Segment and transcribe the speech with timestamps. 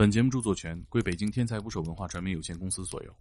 [0.00, 3.14] 本节目著作权归北京天才捕手文化传媒有限公司所有。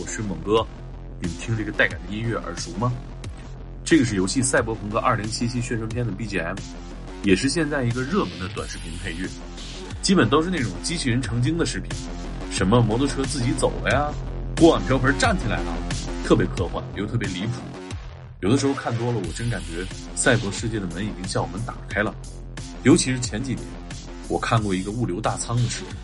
[0.00, 0.66] 我是猛哥。
[1.20, 2.90] 你们听这个带感的音乐耳熟吗？
[3.84, 5.28] 这个是游戏《赛博朋克2077》
[5.60, 6.56] 宣传片的 BGM，
[7.22, 9.28] 也是现在一个热门的短视频配乐。
[10.00, 11.90] 基本都是那种机器人成精的视频，
[12.50, 14.10] 什么摩托车自己走了呀，
[14.56, 15.74] 锅碗瓢盆站起来了，
[16.24, 17.52] 特别科幻又特别离谱。
[18.40, 22.14] 有的时候看多了，我真感觉赛博世界的门已经向我们打开了。
[22.84, 23.62] 尤其是前几年，
[24.28, 25.94] 我看过一个物流大仓的视频。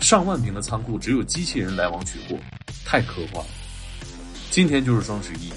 [0.00, 2.36] 上万平的仓库只有机器人来往取货，
[2.84, 3.50] 太科幻了。
[4.50, 5.52] 今天就是双十一，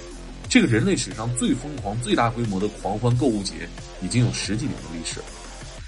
[0.50, 3.68] 这个人类史上最疯狂、最大规模的狂欢购物节，
[4.02, 5.26] 已经有十几年的历史了。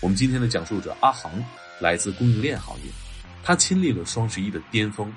[0.02, 1.32] 我们今天的讲述者阿航
[1.80, 2.92] 来自供应链行业，
[3.44, 5.12] 他亲历了双十一的巅峰，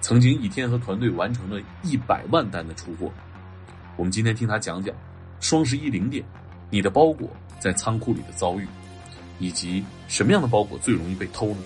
[0.00, 3.12] 曾经一天和团队完成了一百万单的出货。
[3.96, 4.94] 我们今天听他讲讲
[5.40, 6.24] 双十一零点，
[6.70, 7.28] 你的包裹
[7.60, 8.66] 在仓库里的遭遇，
[9.38, 11.58] 以及什么样的包裹最容易被偷呢？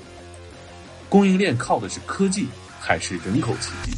[1.08, 2.46] 供应链靠的是科技
[2.80, 3.92] 还是人口奇迹？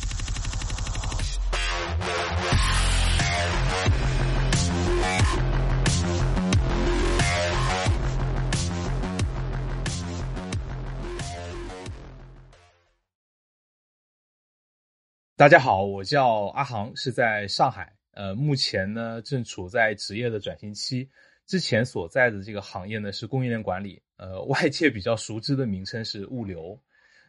[15.37, 17.97] 大家好，我叫阿航，是在上海。
[18.13, 21.09] 呃，目前呢正处在职业的转型期。
[21.47, 26.79] 之前所在的这个行业呢是供应链管理，呃，外界比较熟知的名称是物流。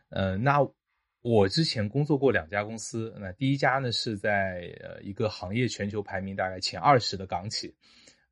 [0.10, 0.60] 呃，那
[1.24, 7.74] 我之前工作过两家公司，那第一家呢是在呃一个行业全球排名大概前二十的港企，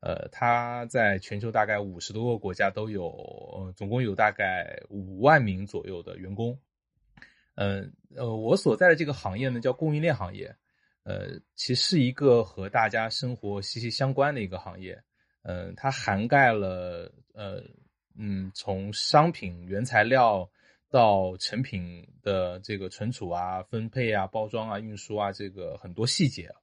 [0.02, 6.60] 呃，它在全球大概五十多个国家都有，呃，总共有大概五万名左右的员工。
[7.56, 10.54] 嗯，呃，我所在的这个行业呢叫供应链行业，
[11.04, 15.02] 呃，其实是一个和大家生活息息相关的一个行业，
[15.44, 17.64] 嗯，它涵盖了呃，
[18.18, 20.52] 嗯，从商品原材料。
[20.92, 26.54] 到成品的这个存储啊、分配啊、包装啊、运输啊，这个很多细节，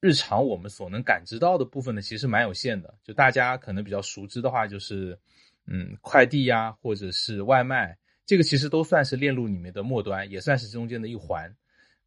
[0.00, 2.94] 日常我们所能感知到的部分呢，其实蛮有限的。
[3.02, 5.18] 就大家可能比较熟知的话，就是
[5.66, 7.96] 嗯，快递呀，或者是外卖，
[8.26, 11.56] 这个其实都算是链路里面的末端，也算是中间的一环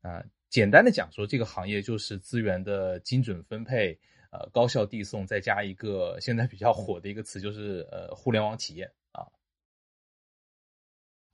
[0.02, 0.24] 啊。
[0.48, 3.98] 简单的讲说，这个行业就是资源的精准分配，
[4.32, 8.92] 呃，高效递送，再加一个现在比较火的一个词，就是呃，互联网体验。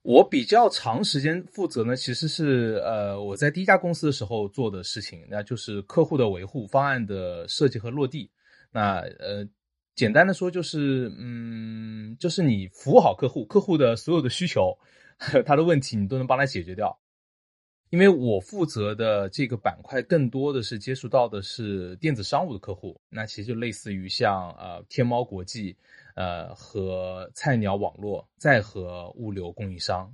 [0.04, 8.30] 我比较长时间负责呢，其实是呃我在第一家公司的时候做的事情，那就是客户的维护、方案的设计和落地。
[8.70, 9.48] 那呃
[9.94, 14.76] 简单的说就是嗯，就是你服务好客户，客户的所有的需求，
[15.46, 17.00] 他的问题你都能帮他解决掉。
[17.88, 25.74] 因为我负责的这个板块更多的是接触到的是电子商务的客户，那其实就类似于像呃天猫国际。
[26.14, 30.08] 呃，和菜鸟网络，再和物流供应商，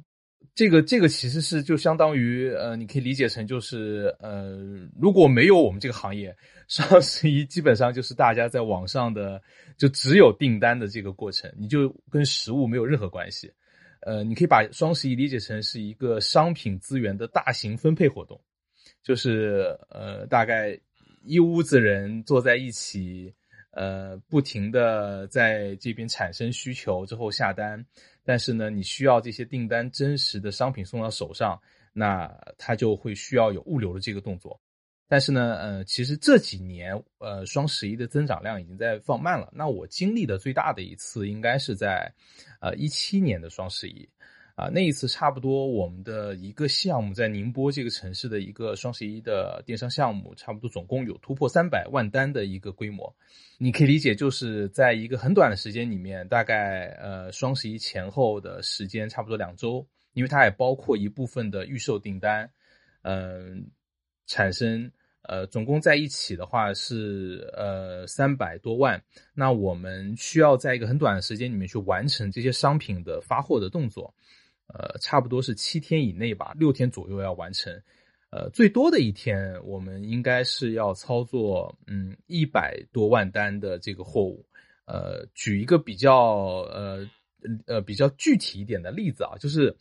[0.55, 4.59] 这个这个其实是就相当于呃，你可以理解成就是呃，
[4.99, 6.35] 如果没有我们这个行业，
[6.69, 9.41] 双十一基本上就是大家在网上的
[9.77, 13.53] 就只有订单的这个过程，你就跟实物没有任何关系。
[14.01, 18.41] 呃，你可以把双十一理解成是一个商品资源的大型分配活动，
[19.03, 20.81] 就是呃，大概
[21.23, 23.35] 一屋子人坐在一起。
[23.73, 27.85] 呃，不停的在这边产生需求之后下单，
[28.25, 31.61] 但是呢，你需要这些订单真实的商品送到手上，
[31.93, 34.61] 那它就会需要有物流的这个动作。
[35.09, 39.53] 但是呢，呃，其实这几年，呃，双十一的增长量已经在放慢了。
[39.53, 42.13] 那我经历的最大的一次，应该是在，
[42.61, 44.09] 呃，一七年的双十一。
[44.61, 53.11] 啊，那一次差不多我们的一个项目在宁波这个城市的一个双十一的电商项目，差不多总共有突破三百万单的一个规模。
[53.57, 62.51] 你可以理解，就是在一个很短的时间里面，大概呃双十一前后的时间差不多两周，因为它也包括一部分的预售订单，
[63.01, 63.67] 嗯，
[64.27, 64.93] 产生
[65.23, 69.03] 呃总共在一起的话是呃三百多万。
[69.33, 74.15] 那我们需要在一个很短的时间里面去完成这些商品的发货的动作。
[74.75, 77.73] 呃，差不多是七天以内吧，六天左右要完成。
[78.31, 84.47] 呃，最多的一天，我们应该是要操作，嗯，一百多万单的这个货物。
[84.87, 86.15] 呃，举一个比较
[86.73, 87.09] 呃
[87.67, 89.75] 呃比较具体一点的例子啊，就是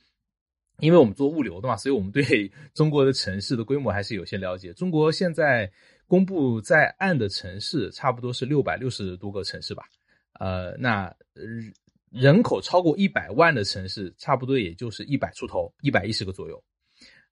[0.79, 4.73] 因为我们做物流的嘛，所以我们对 中国的城市的规模还是有些了解。
[4.73, 5.71] 中国现在
[6.07, 9.83] 公布在案的城市差不多是六百六十多个城市吧，
[10.39, 11.15] 呃，那
[12.11, 16.63] 人口超过一百万的城市，差不多也就是一百出头，一百一十个左右。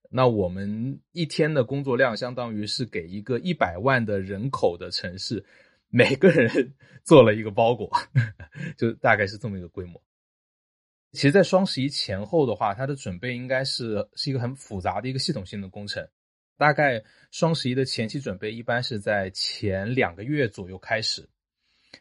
[0.09, 5.43] 那我们一天的工作量，相当于是给一个一百万的人口的城市，
[5.89, 7.91] 每个人 做了一个包裹，
[8.77, 10.01] 就大概是这么一个规模。
[11.11, 16.07] 其实，在双十一前后的话，它的准备应该是是一个很复杂的一个系统性的工程。
[16.57, 21.27] 大概双十一的前期准备，一般是在前两个月左右开始。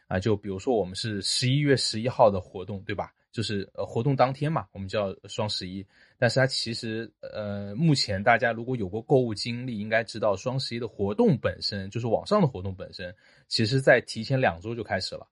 [0.07, 3.11] 啊，就比如说我们是十一月十一号的活动，对吧？
[3.31, 5.85] 就是呃活动当天嘛，我们叫双十一。
[6.17, 13.13] 但是它其实呃，目前大家如果有过购物经历，应该知道双十一的活动本身就是网上的活动本身，
[13.47, 15.27] 其实在提前两周就开始了，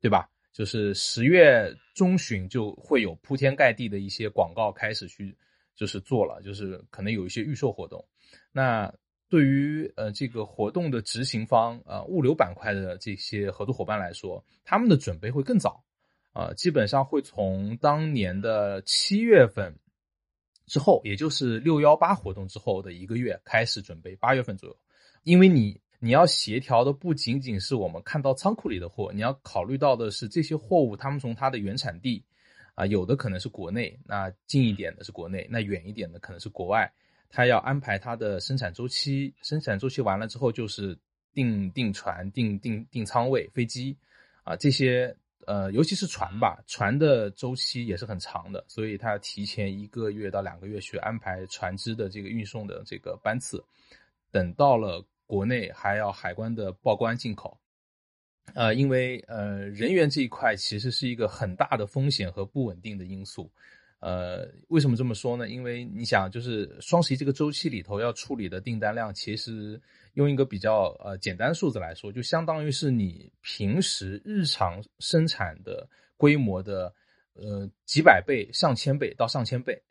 [0.00, 0.28] 对吧？
[0.52, 5.36] 就是十月中旬就会有铺天盖地的一些广告开始去
[5.74, 8.04] 就是做了，就是可能有一些预售活动。
[8.52, 8.92] 那
[9.28, 15.84] 对于呃这个活动的执行方啊，物流板块的这些合作伙伴来说，他们的准备会更早。
[16.34, 19.74] 啊，基本上会从当年的七月份
[20.66, 24.76] 之后，也就是六幺八活动之后的一个月开始准备，八月份左右。
[25.24, 32.24] 因为你你要协调的不仅仅是我们看到仓库里的货，你要考虑到的是这些货物，他们从它的原产地
[32.76, 36.92] 啊，有的可能是国内，那近一点的是国内，那远一点的可能是国外，
[37.28, 40.98] 他要安排它的生产周期，生产周期完了之后就是
[41.32, 43.96] 订订船、订订订仓位、飞机
[44.44, 45.16] 啊这些。
[45.46, 53.64] 呃，尤其是船吧，船的周期也是很长的，所以他要提前一个月到两个月去安排船只的这个运送的这个班次，
[54.30, 57.58] 等到了国内还要海关的报关进口，
[58.52, 63.50] 呃，因为呃人员这一块其实是一个很大的风险和不稳定的因素。
[64.00, 65.48] 呃，为什么这么说呢？
[65.48, 69.80] 因为你想，就是双十一这个周期里头要处理的订单量，其实
[70.14, 76.94] 用一个比较呃简单数字来说，就相当于是你平时日常生产的规模的
[77.34, 79.82] 呃几百倍、上千倍到上千倍。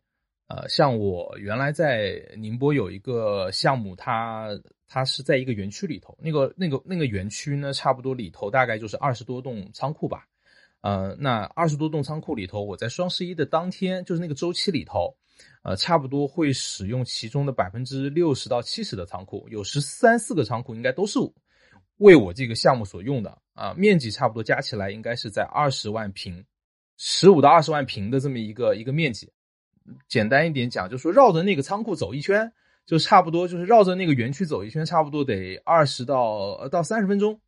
[0.48, 4.58] 呃，像我原来在宁波有一个项目，它
[4.88, 10.26] 它是在一个园区里头，那个那个那个园区呢，差不多里头大概就是二十多栋仓库吧。
[10.82, 15.14] 呃，那二十多栋仓库里头，我在双十一的当天，就是那个周期里头，
[15.64, 21.20] 呃，差不多会使用其中的百分之六十到七十的仓库，有十三四个仓库应该都是
[21.98, 26.46] 为我这个项目所用的啊，面积差不多加起来应该是在二十万平，
[26.96, 29.30] 十五到二十万平的这么一个一个面积。
[30.08, 32.54] 简单一点讲，就是说绕着那个仓库走一圈，
[32.86, 37.42] 就差不多就是绕着那个园区走一圈，差不多得二十到到三十分钟，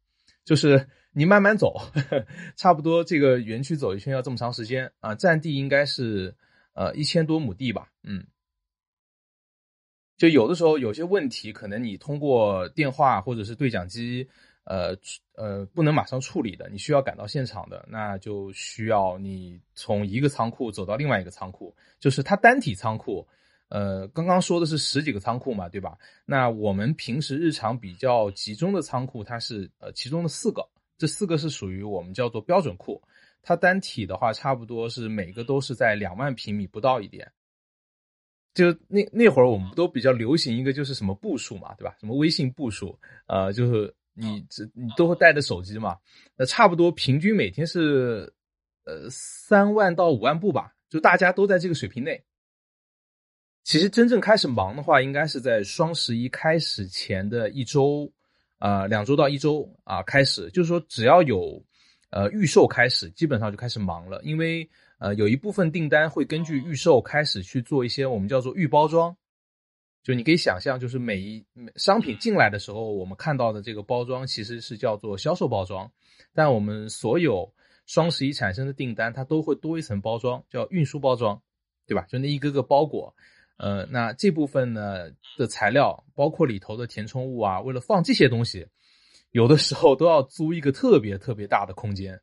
[0.43, 0.89] 就是。
[1.11, 1.75] 你慢慢走，
[2.55, 5.15] 差不多这个园区走一圈要这么长时间啊！
[5.15, 6.35] 占地应该是
[6.73, 8.25] 呃一千多亩地吧，嗯。
[10.17, 14.27] 就有的时候有些问题，可能你通过电话或者是对讲机，
[14.65, 14.95] 呃
[15.35, 23.25] 呃不能马上处理的，你需要赶到现场的，那就需要你从一个仓库走到另外一个仓库，就是它单体仓库。
[23.69, 25.97] 呃，刚刚说的是十几个仓库嘛，对吧？
[26.25, 30.67] 那我们平时日常比较集中的仓库，它是呃其中的四个。
[30.99, 33.01] 这四个是属于我们叫做标准库，
[33.41, 37.31] 它单体的话差不多是每个都是在两万平米不到一点。
[38.53, 41.95] 就那那会儿我们都比较流行一个就是什么步数嘛，对吧？
[42.01, 45.97] 什么微信步数，呃，就是你这你都会带着手机嘛，
[46.35, 48.33] 那差不多平均每天是
[48.83, 52.21] 呃三万到五万步吧，就大家都在这个水平内。
[53.63, 58.11] 其实真正开始忙的话，应该是在双十一开始前的一周。
[58.59, 61.63] 啊，两周到一周啊，开始就是说，只要有
[62.11, 64.21] 呃预售开始，基本上就开始忙了。
[64.23, 69.15] 因为呃有一部分订单会根据预售开始去做一些我们叫做预包装，
[70.03, 71.45] 就你可以想象，就是每一
[71.77, 75.89] 商品进来的时候，我们看到的这个包装其实是叫做销售包装，
[76.33, 77.53] 但我们所有
[77.85, 81.41] 双十一产生的订单，它都会多一层包装，叫运输包装，
[81.87, 82.05] 对吧？
[82.09, 83.15] 就那一个个包裹。
[83.59, 88.65] 呃，那这部分呢的材料，包括里头的填充物啊，为了放这些东西，
[89.31, 92.17] 有的时候都要租一个特别特别大的空间，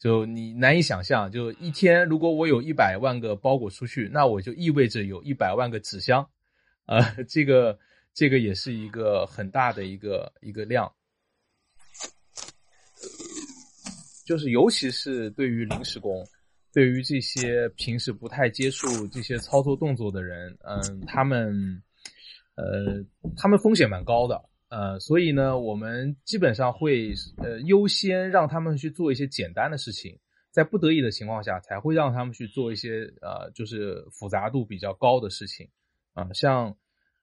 [0.00, 6.28] 就你难以想象，就一天如果我有一百万个包裹出去，那我就意味着有一百万个纸箱，
[6.86, 7.78] 啊，这个
[8.12, 10.92] 这个也是一个很大的一个一个量，
[14.26, 16.26] 就是尤其是对于临时工。
[16.74, 21.80] 对于这些平时不太接触这些操作动作的人，嗯，他们，
[22.56, 23.00] 呃，
[23.36, 30.18] 他们风险蛮高的，呃，所以呢，我们基本上会呃优先让他们去做一些简单的事情，
[30.50, 35.68] 在不得已的情况下，才会让他们去做一些呃就是复杂度比较高的事情。
[36.12, 36.76] 啊，像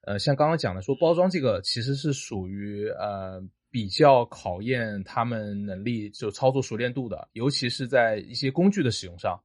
[0.04, 9.42] 呃像刚刚讲的说包装这个，其实是属于呃比较考验他们能力就操作熟练度的，尤其是在一些工具的使用上，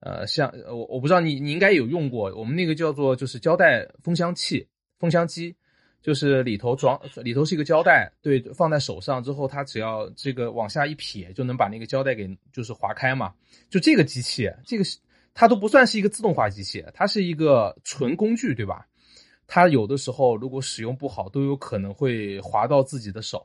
[0.00, 4.68] 呃，像我我不知道你你应该有用过，我们那个叫做就是胶带封箱器、
[4.98, 5.56] 封箱机。
[6.00, 13.34] 就是里头装里头是一个胶带，对，放在手上之后，它只要这个往下一撇，就能把那个胶带给就是划开嘛。
[13.68, 14.84] 就这个机器，这个
[15.34, 18.86] 它都不算是一个自动化机器，它是一个纯工具，对吧？
[19.48, 23.44] 它有的时候如果使用不好，都有可能会划到自己的手。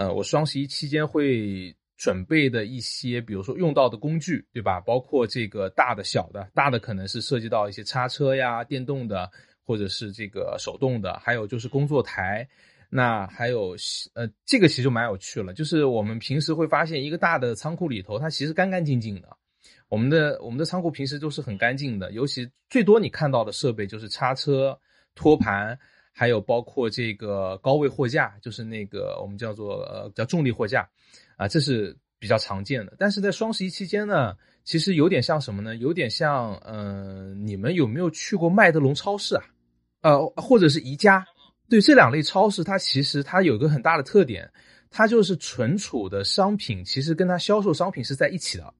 [0.00, 4.80] 呃，我双十一期间会准备的一些，比如说用到的工具，对吧？
[4.80, 9.30] 包括这个大的、小的，大的可能是涉及到一些叉车呀、电动的。
[9.62, 12.48] 或者是这个手动的，还有就是工作台，
[12.88, 13.76] 那还有
[14.14, 15.54] 呃，这个其实就蛮有趣了。
[15.54, 19.28] 就是我们平时会发现，一个大的仓库里头，它其实干干净净的。
[19.88, 24.76] 我们的我们的仓库平时都是很干净的，尤其最多你看到的设备就是叉车、
[25.14, 25.78] 托盘，
[26.12, 30.88] 还有包括这个高位货架，就是那个我们叫做呃叫重力货架
[31.36, 32.94] 啊，这是比较常见的。
[32.98, 35.76] 但是在双十一期间呢，其实有点像什么呢？
[35.76, 39.44] 有点像嗯，你们有没有去过麦德龙超市啊？
[40.02, 41.26] 呃，或者是宜家，
[41.68, 44.50] 对这两类超市，它其实它有个很大的特点，
[44.90, 48.74] 它就是存储的商品其实跟它销售商品是在一起的。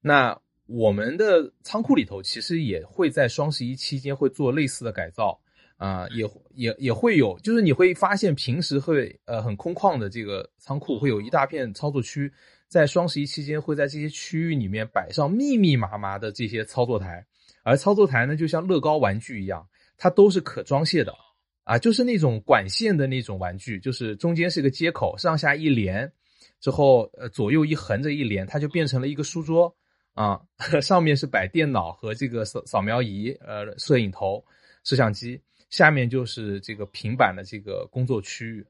[0.00, 5.38] 那我们的仓库里头其实也会在双十一期间会做类似的改造
[5.76, 12.32] 啊，也也也会有，就是你会发现平时会呃很空旷的这个仓库会有一大片操作区，
[12.68, 17.26] 在双十一期间会在这些区域里面摆上密密麻麻的这些操作台，
[17.62, 19.66] 而操作台呢就像乐高玩具一样。
[19.96, 21.14] 它都是可装卸的，
[21.62, 26.12] 啊，就是那种管线的那种玩具，就是中间是个接口，上下一连，
[26.60, 29.72] 之后呃左右一横着一连，它就变成了一个书桌
[30.14, 30.40] 啊，
[30.82, 34.44] 上面是摆电脑和这个扫扫描仪，呃，摄影头、
[34.82, 35.40] 摄像机，
[35.74, 38.64] 下面就是这个平板的这个工作区域，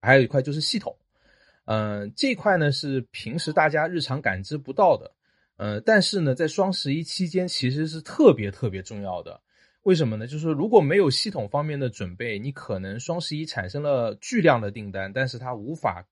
[0.00, 0.96] 还有一块就是系统，
[1.64, 5.12] 嗯，这块呢是平时大家日常感知不到的。
[5.56, 9.42] 呃，但是呢，在双十一期间其实是特别特别重要的。
[9.82, 10.28] 为什么呢？
[10.28, 16.06] 就是，如果没有系统方面的准备，你可能双十一产生了巨量的订单，但是它无法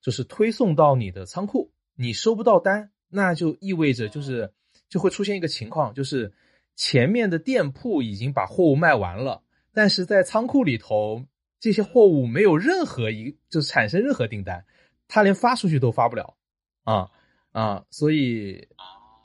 [0.00, 4.52] 就是推送到你的仓库，你收不到单，那就意味着就是
[4.88, 6.32] 就会出现一个情况，就是
[6.76, 11.24] 前面的店铺已经把货物卖完了，但是在仓库里头
[11.60, 14.64] 这些货物没有任何一就是产生任何订单，
[15.06, 16.36] 他连发出去都发不了
[16.84, 17.10] 啊。
[17.52, 18.66] 啊，所以，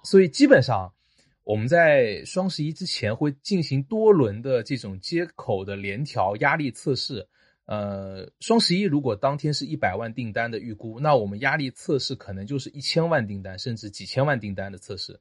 [0.04, 0.94] 所以基本上
[1.46, 7.26] 我们在双十一之前会进行多轮的这种接口的联调压力测试。
[7.68, 15.18] 呃，双十一如果当天是一百万订单的预估，那我们压力测试可能就是一千万订单，甚至几千万订单的测试。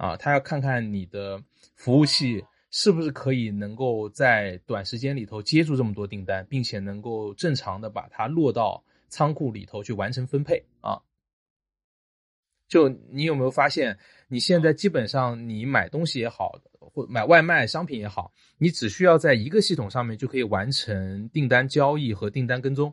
[0.00, 1.38] 啊，他要看看你的
[1.74, 10.98] 服务器是不是可以能够在短时间里头接住这么多订单，并且能够正常的把它落到仓库里头去完成分配啊。
[12.66, 22.90] 就你有没有发现，你现在基本上你买东西也好，或买外卖商品也好，你只需要在一个系统上面就可以完成订单交易和订单跟踪。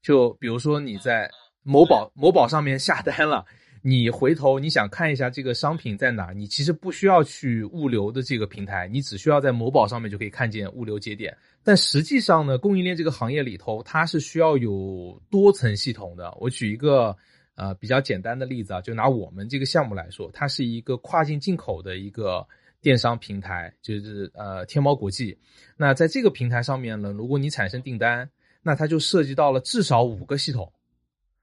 [0.00, 1.30] 就比如说你在
[1.62, 3.44] 某宝某宝上面下单了，
[3.82, 11.36] 你回头你想看一下这个商品在哪，你其实不需要去物流的这个平台，你只需要在某宝上面就可以看见物流节点。
[11.62, 16.34] 但实际上呢，供应链这个行业里头，它是需要有多层系统的。
[16.40, 17.14] 我举一个。
[17.54, 22.44] 呃，比较简单的例子啊，就拿我们这个项目来说，它是一个跨境进口的一个
[22.80, 25.38] 电商平台，就是呃天猫国际。
[25.76, 28.28] 那在这个平台上面呢，如果你产生订单，
[28.62, 30.72] 那它就涉及到了至少五个系统，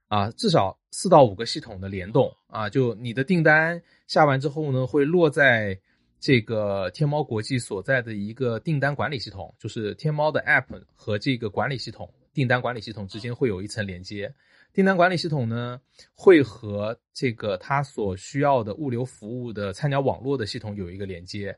[0.07, 2.69] 啊，至少四到五个系统的联动啊。
[2.69, 5.79] 就你的订单下完之后呢，会落在
[6.19, 14.33] 这个天猫国际所在的一个订单管理系统，就是天猫的 App 和这个管理系统、订单管理系统之间会有一层连接。
[14.71, 15.79] 订单管理系统呢，
[16.13, 21.57] 会和这个它所需要的物流服务的菜鸟网络的系统有一个连接。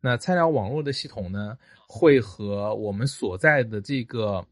[0.00, 1.56] 那菜鸟网络的系统呢，
[1.88, 4.44] 会和我们所在的这个，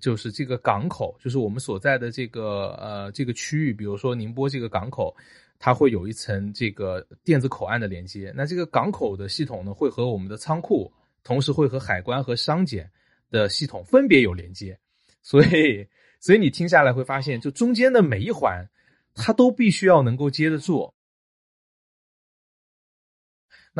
[0.00, 5.14] 就是这个港口，就是我们所在的这个呃这个区域，比如说宁波这个港口，
[5.58, 8.32] 它会有一层这个电子口岸的连接。
[8.36, 10.92] 那这个港口的系统呢，会和我们的仓库，
[11.22, 12.90] 同时会和海关和商检
[13.30, 14.78] 的系统分别有连接。
[15.22, 15.86] 所以。
[16.20, 18.68] 所以你听下来会发现，就中间的每一环，
[19.14, 20.92] 它都必须要能够接得住。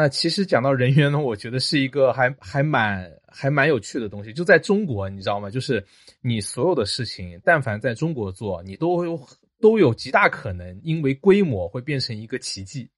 [0.00, 4.32] 那其实讲到人员呢，我觉得是一个还还蛮还蛮有趣的东西。
[4.32, 5.50] 就在中国，你知道吗？
[5.50, 5.84] 就是
[6.20, 9.20] 你所有的事情，但凡在中国做，你都有
[9.60, 12.88] 都有极大可能因为规模会变成一个奇迹。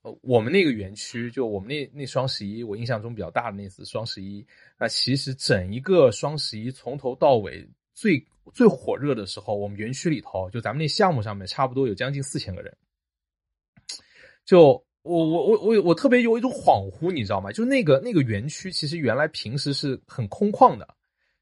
[0.00, 4.46] 呃，我们那个园区，就我们那那双十一，我印象中比较大的那次双十一，
[4.78, 12.74] 那其实整一个双十一从头到尾最最火热的时候，我们园区里头，就咱们那项目上面，差不多有将近四千个人，
[14.46, 14.82] 就。
[15.08, 17.50] 我我我我我特别有一种恍惚，你知道吗？
[17.50, 20.86] 就那个那个园区，其实原来平时是很空旷的，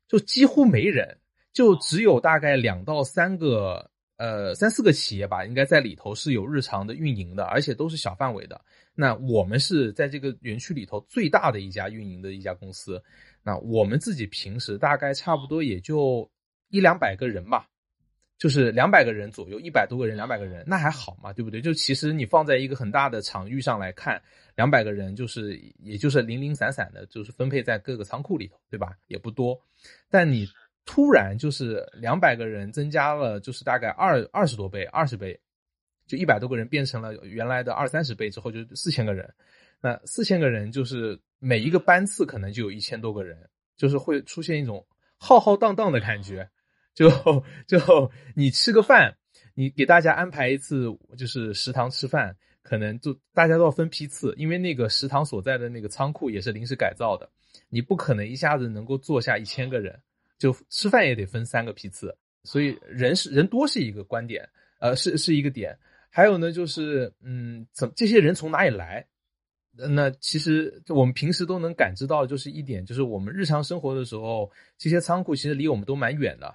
[0.06, 1.18] 就几乎没人，
[1.52, 8.60] 就只有大概两到三个呃三四个企业吧，应该在里头是有日常的运营的，而且都是小范围的。
[8.94, 13.02] 那我们是在这个园区里头最大的一家运营的一家公司，
[13.42, 16.30] 那我们自己平时大概差不多也就
[16.70, 17.68] 一两百个人吧。
[18.38, 21.60] 就是两百个人左右，一百多个人，两百个人，那还好嘛，对不对？
[21.60, 24.22] 就其实你放在一个很大的场域上来看，
[24.54, 28.94] 两百个人就是也就是零零散散的，就是分配在各个仓库里头，对吧？
[29.06, 29.58] 也不多。
[30.10, 30.46] 但你
[30.84, 35.40] 突然就是两百个人增加了，就是大概二二十多倍，二十倍，
[36.06, 39.32] 就一百多个人变成了原来的二三十倍之后，就四千个人。
[39.80, 46.46] 那四千个人就是每一个班次可能就有一千多个人，就是会出现一种浩浩荡荡的感觉。
[46.96, 47.08] 就
[47.68, 49.14] 就你吃个饭，
[49.54, 50.86] 你给大家安排一次，
[51.16, 57.30] 就是食堂吃饭，可能就大家都要分批次，因为那个食堂所在的那个仓库也是临时改造的，
[57.68, 60.00] 你不可能一下子能够坐下一千个人，
[60.38, 64.48] 就吃饭也得分三个批次，所以人是人多是一个观点，
[64.80, 69.06] 呃，是是一个点，还有呢，就是嗯，怎这些人从哪里来？
[69.76, 76.54] 那其实我们平时都能感知到，就是一点，就是我们日常生活的时候，这些仓库其实离我们都蛮远的。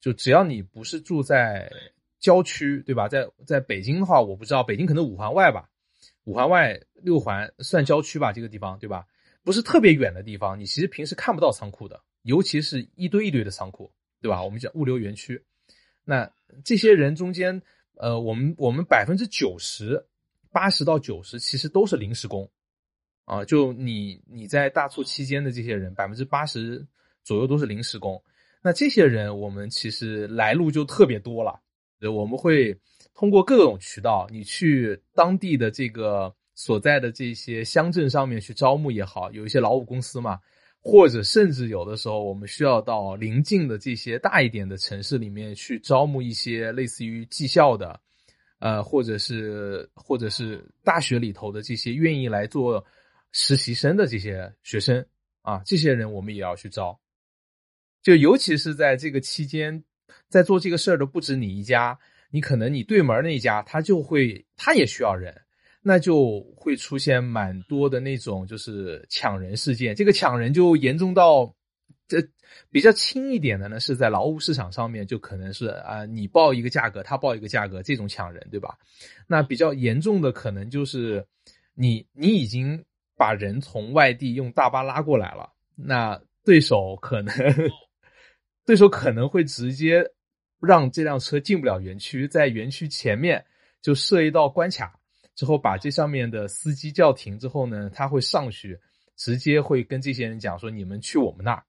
[0.00, 1.70] 就只要你不是住在
[2.18, 3.08] 郊区，对吧？
[3.08, 5.68] 在在北京的话，我不知道北京可能五环外吧，
[6.24, 9.06] 五环外六环算郊区吧，这个地方对吧？
[9.42, 14.42] 不是特别远的地方，你其实平时看不到仓库的，尤其是一堆一堆的仓库，对吧？
[14.42, 15.44] 我们讲物流园区，
[16.04, 16.30] 那
[16.64, 17.62] 这些人中间，
[17.94, 20.04] 呃，我们我们百分之九十
[20.50, 22.50] 八十到九十其实都是临时工，
[23.24, 26.84] 啊，就你你在大促期间的这些人，百分之八十
[27.22, 28.20] 左右都是临时工。
[28.66, 31.60] 那这些人，我们其实来路就特别多了。
[32.12, 32.76] 我们会
[33.14, 40.40] 通过各种渠道，你去当地的这个所在的这些乡镇上面去招募也好，有一些劳务公司嘛，
[40.80, 48.00] 或者甚至有的时候，我们需要到邻近的这些大一点的城市里面去招募一些类似于技校的，
[48.58, 52.84] 呃，或者是或者是大学里头的这些愿意来做
[53.30, 55.06] 实习生的这些学生
[55.42, 56.98] 啊，这些人我们也要去招。
[58.06, 59.82] 就尤其是在这个期间，
[60.28, 61.98] 在做这个事儿的不止你一家，
[62.30, 65.36] 你可能你对门那一家他就会他也需要人，
[65.82, 69.92] 那就会出现蛮多的那种就是抢人事件。
[69.92, 71.52] 这个抢人就严重到，
[72.06, 72.22] 这
[72.70, 78.78] 比较轻一点的呢，是在劳务市场上面就可能是啊，你报一个价格，他报一个价格，这种抢人，对吧？
[79.26, 81.26] 那比较严重的可能就是
[81.74, 82.84] 你你已经
[83.16, 87.34] 把人从外地用大巴拉过来了，那对手可能。
[88.66, 90.04] 对手可能会直接
[90.60, 93.42] 让这辆车进不了园区，在园区前面
[93.80, 94.98] 就设一道关卡，
[95.36, 98.76] 之后把这上面的司机叫停之后呢，他会上去，
[99.14, 101.62] 直接会跟这些人讲说：“你们去我们那儿。”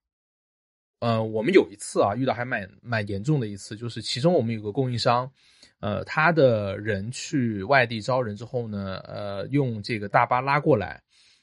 [1.00, 5.32] 呃，我们有一次啊，遇到还蛮蛮严重的一次，就是其中我们有个供应商，
[5.80, 11.00] 呃，他的人去外地招人之后呢，呃，用这个大巴拉过来，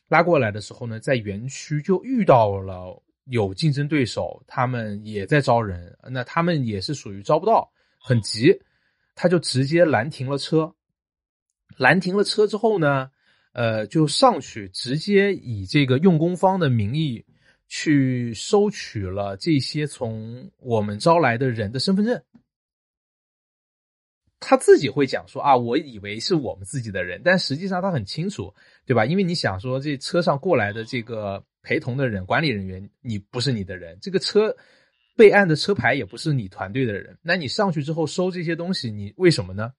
[0.08, 3.00] 拉过来的时候呢，在园区就遇到了。
[3.24, 8.60] 有竞争对手，他们也在招人，那他们也是属于招不到，很急，
[9.14, 10.74] 他就直接拦停了车。
[11.78, 13.10] 拦停了车之后呢，
[13.52, 17.24] 呃，就上去直接以这个用工方的名义
[17.66, 22.22] 去收取了这些从我们招来的人的身份证。
[24.38, 29.06] 他自己会讲说啊，我以为是我们自己的人，但实际上他很清楚，对吧？
[29.06, 31.42] 因为你想说这车上过来的这个。
[31.64, 34.54] 陪同的人、管理人员，你不是你的人，这个车
[35.16, 39.72] 备案的车牌也不是你团队的人，那你上去之后收这些东西，你为什么呢？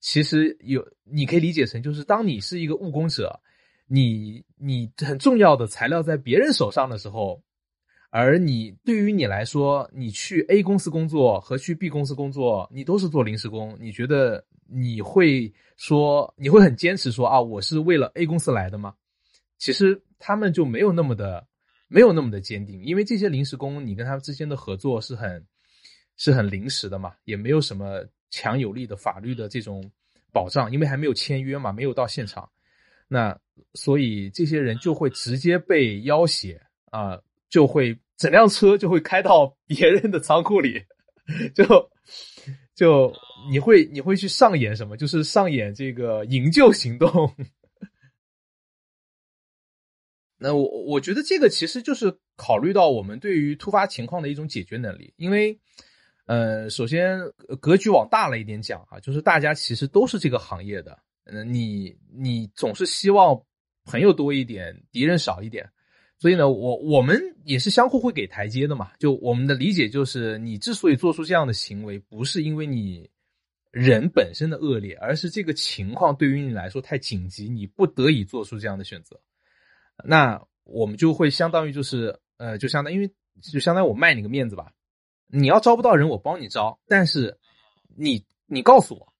[0.00, 3.40] 其实有，你可以理解成就是当你是一个务工者，
[3.86, 7.42] 你你很重要的材料在别人手上的时候，
[8.10, 18.94] 而你对于你来说，你去 A 公司工作和去 B 公司工作，你都是做临时工，你觉得你会说你会很坚持说啊，我是为了 A 公司来的吗？
[19.56, 21.46] 其实他们就没有那么的，
[21.88, 25.44] 没有那么的坚定，因为这些临时工，你跟他们之间的合作是很，
[26.16, 29.90] 是很临时的嘛，也没有什么强有力的法律的这种
[30.32, 32.48] 保障，因为还没有签约嘛，没有到现场。
[33.06, 33.38] 那
[33.74, 36.58] 所以这些人就会直接被要挟
[36.90, 40.82] 啊，就会整辆车就会开到 别人的仓库里，
[41.54, 41.64] 就
[42.74, 43.12] 就
[43.50, 44.96] 你会你会去上演什么？
[44.96, 47.10] 就是上演这个营救行动。
[50.44, 55.58] 那我我觉得这个其实就是考虑到我们对于突发情况的一种解决能力，因为，
[56.26, 57.18] 呃，首先
[57.62, 63.40] 格局往大了一点讲啊，就是大家其实都是这个行业的，嗯，你你总是希望
[63.86, 65.66] 朋友多一点，敌人少一点，
[66.18, 68.92] 所以呢，我我们也是相互会给台阶的嘛。
[68.98, 73.08] 就我们的理解就是，你之所以做出这样的行为，不是因为你
[73.70, 79.18] 人本身的恶劣，而是这个情况对于你来说太紧急，你不得已做出这样的选择。
[80.02, 84.72] 那我们就会相当于就是呃，就相当因为就相当于我卖你个面子吧，
[85.26, 87.38] 你要招不到人，我帮你招，但是
[87.96, 89.12] 你你告诉我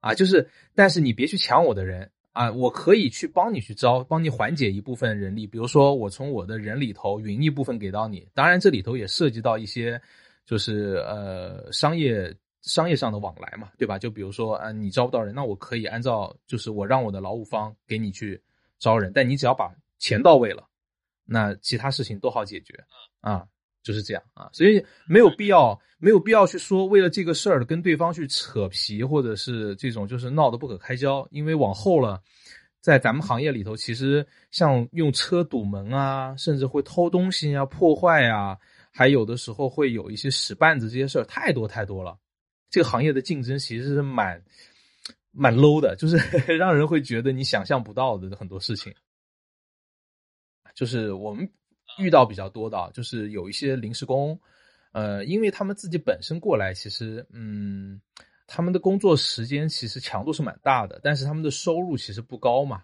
[0.00, 10.00] 啊，就是但是你别去抢我的人啊，我可以去帮你去招，帮你缓解一部分人力，比如说我从我的人里头匀一部分给到你，当然这里头也涉及到一些
[10.44, 13.98] 就是呃商业商业上的往来嘛，对吧？
[13.98, 18.40] 就比如说啊，你招不到人，那我可以按照就是我让我的劳务方给你去
[18.78, 20.66] 招人，但你只要把钱到位了，
[21.24, 22.74] 那其他事情都好解决
[23.20, 23.46] 啊，
[23.82, 31.26] 就是这样啊，所以没有必要，没有必要去说为了这个事儿跟对方去扯皮，或者是这种就是闹得不可开交。
[31.30, 32.22] 因为往后了，
[32.80, 38.56] 在咱们行业里头，其实像用车堵门啊，甚至会偷东西啊、破坏啊，
[38.92, 42.16] 还有的时候会有一些使绊子这些事儿，太多太多了。
[42.70, 44.42] 这个行业的竞争其实是蛮
[45.32, 46.16] 蛮 low 的，就是
[46.56, 48.94] 让人会觉得你想象不到的很多事情。
[50.78, 51.50] 就是我们
[51.98, 54.38] 遇到比较多的，就是有一些临时工，
[54.92, 58.00] 呃，因为他们自己本身过来，其实，嗯，
[58.46, 62.80] 他们的工作时间其实强度是蛮大的，但是他们的收入其实不高嘛。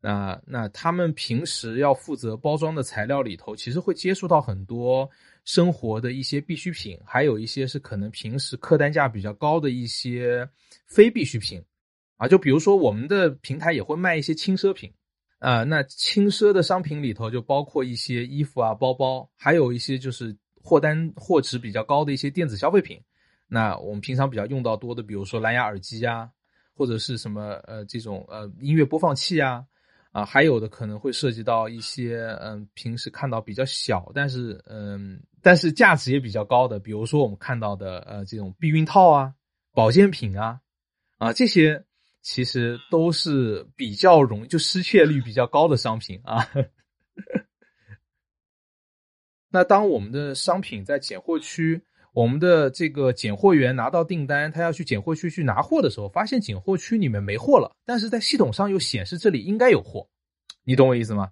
[0.00, 5.06] 那那他们平时要负责包装的材料里头，其实会接触到很多
[5.44, 10.48] 生活的一些必需品，还有一些是可能平时客单价比较高的一些
[10.86, 11.62] 非必需品，
[12.16, 14.90] 啊，就比如说我们的平台也会卖一些轻奢品。
[15.38, 22.98] 啊，那轻奢的商品里头就包括一些衣服啊、包包，还有一些就是货单货值比较高的一些电子消费品。
[23.46, 26.30] 那我们平常比较用到多的，比如说蓝牙耳机啊，
[26.74, 29.62] 或者是什么呃这种呃音乐播放器啊，
[30.10, 39.34] 啊，还有的可能会涉及到一些嗯平时看到比较小，但是嗯但是价值也比较高的，比如说我们看到的呃这种避孕套啊、
[39.74, 40.60] 保健品啊，
[41.18, 41.84] 啊这些。
[42.26, 46.44] 其实都是比较容易就失窃率比较高的商品啊。
[49.48, 51.80] 那当我们的商品在拣货区，
[52.12, 60.08] 我们的这个拣货员拿到订单，他要去拣货区去拿货的时候，发现拣货区里面没货了，但是在系统上又显示这里应该有货，
[60.64, 61.30] 你懂我意思吗？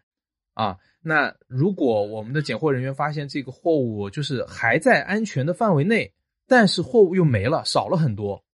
[0.53, 6.15] 啊，那如果我们的拣货人员发现这个货物就是还在安全的范围内，
[6.47, 8.45] 但是货物又没了，少了很多，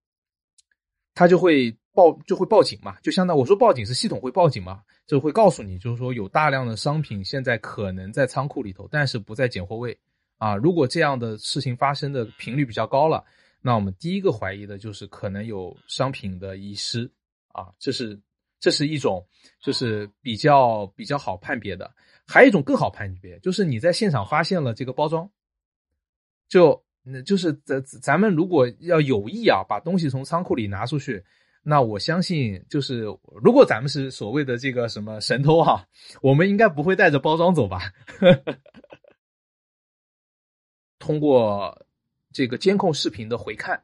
[1.12, 1.76] 他就会。
[2.00, 9.94] 报就会报警嘛，就相当我说报警是系统会报警嘛，就会告诉你，就是说有大量的商品现在可能在仓库里头，但是不在拣货位
[10.38, 10.56] 啊。
[10.56, 13.22] 如果这样的事情发生的频率比较高了，
[13.60, 17.10] 那我们第一个怀疑的就是可能有商品的遗失
[17.48, 18.18] 啊，这是
[18.58, 19.22] 这是一种
[19.60, 21.92] 就是比较比较好判别的。
[22.26, 25.28] 还有一种更好判别，就是你在现场发现了这个包装，
[26.48, 31.22] 就那就是咱咱们如果要有意啊，把东西从仓库里拿出去。
[31.62, 33.04] 那我相信，就是
[33.42, 35.86] 如果咱们是所谓的这个什么神偷哈，
[36.22, 37.92] 我们应该不会带着包装走吧？
[40.98, 41.86] 通过
[42.32, 43.82] 这个监控视频的回看，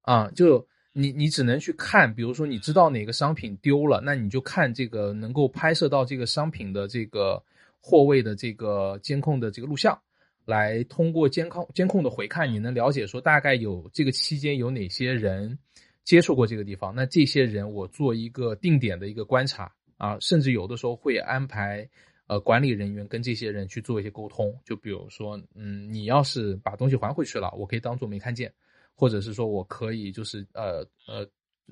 [0.00, 7.42] 啊，就你你只能去看，比如说你知道哪个商品丢了，那你就看这个能够拍摄到这个商品的这个
[7.80, 10.00] 货位的这个监控的这个录像，
[10.46, 15.58] 来通过监控监控的回看，你能了解说大概有这个期间有哪些人。
[16.04, 21.88] 接触过这个地方，那这些人我做一个定点的一个观察啊，甚至有的时候会安排
[22.26, 28.52] 呃管理人员跟这些人去做一些沟通，就比如说，嗯，你要是把东西还回去了，我可以当做没看见，
[28.94, 31.24] 或者是说我可以就是呃呃，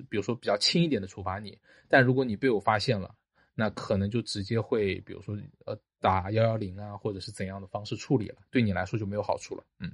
[0.09, 1.55] 比如说比较轻一点的处罚你，
[1.87, 3.13] 但如果你被我发现了，
[3.53, 9.91] 那可能就直接会比如说呃打幺幺零啊，或者是怎样的方式处理了，对你来说就没有好处了，嗯，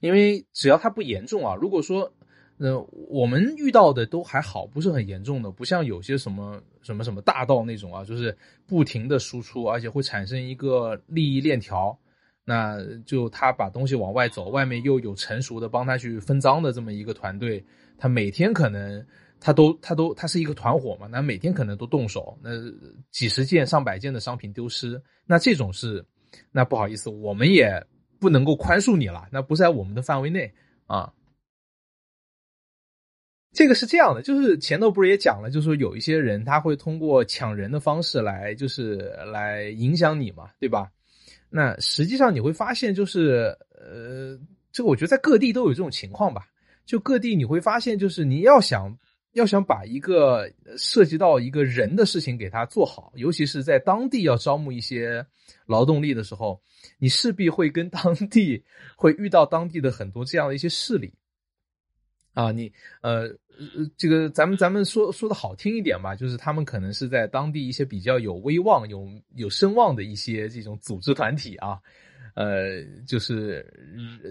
[0.00, 2.10] 因为只要它不严重啊，如果说。
[2.60, 11.96] 那我们遇到的都还好，不是很严重的，不像有些什么什么什么大到那种啊，就是不停的输出，而且会产生一个利益链条。
[12.44, 17.62] 那就他把东西往外走，外面又有成熟的帮他去分赃的这么一个团队，
[17.98, 19.06] 他每天可能
[19.38, 22.50] 他都他都他是一个团伙嘛，那每天可能都动手，那
[23.12, 26.02] 几十件上百件的商品丢失，那这种是，
[26.50, 27.70] 那不好意思，我们也
[28.18, 30.50] 不能够宽恕你了，那不在我们的范围内
[30.86, 31.12] 啊。
[33.58, 38.98] 这个是这样的，就是前头不是也讲了，就是说有一些人他会通过抢人的方式来，就是
[39.32, 40.92] 来影响你嘛，对吧？
[41.50, 44.38] 那实际上你会发现，就是呃，
[44.70, 46.46] 这个我觉得在各地都有这种情况吧。
[46.86, 48.96] 就各地你会发现，就是你要想
[49.32, 55.26] 要想把一个涉及到一个人的事情给他做好，尤其是在当地要招募一些
[55.66, 56.62] 劳动力的时候，
[56.96, 58.62] 你势必会跟当地
[58.94, 61.12] 会遇到当地的很多这样的一些势力。
[62.38, 63.28] 啊，你呃，
[63.96, 71.80] 这个咱们咱们说说的好听一点吧，就是他们可能是在当地一些比较有威望、有有声望的一些这种组织团体啊，
[72.36, 73.66] 呃，就是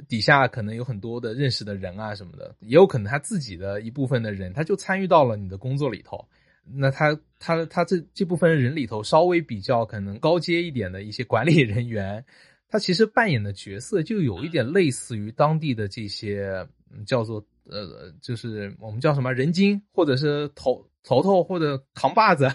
[0.07, 6.25] 底下可能有很多的认识的人啊什么的，也有可能他自己的一部分的人，他就参与到了你的工作里头。
[6.63, 12.23] 那他他他这这部分人里头，稍微比较可能高阶一点的一些管理人员，
[12.69, 16.65] 他其实扮演的角色就有一点类似于当地的这些
[17.05, 17.45] 叫做。
[17.69, 22.47] 呃，就是我们叫什么人精，或者是头头头，或者扛把子，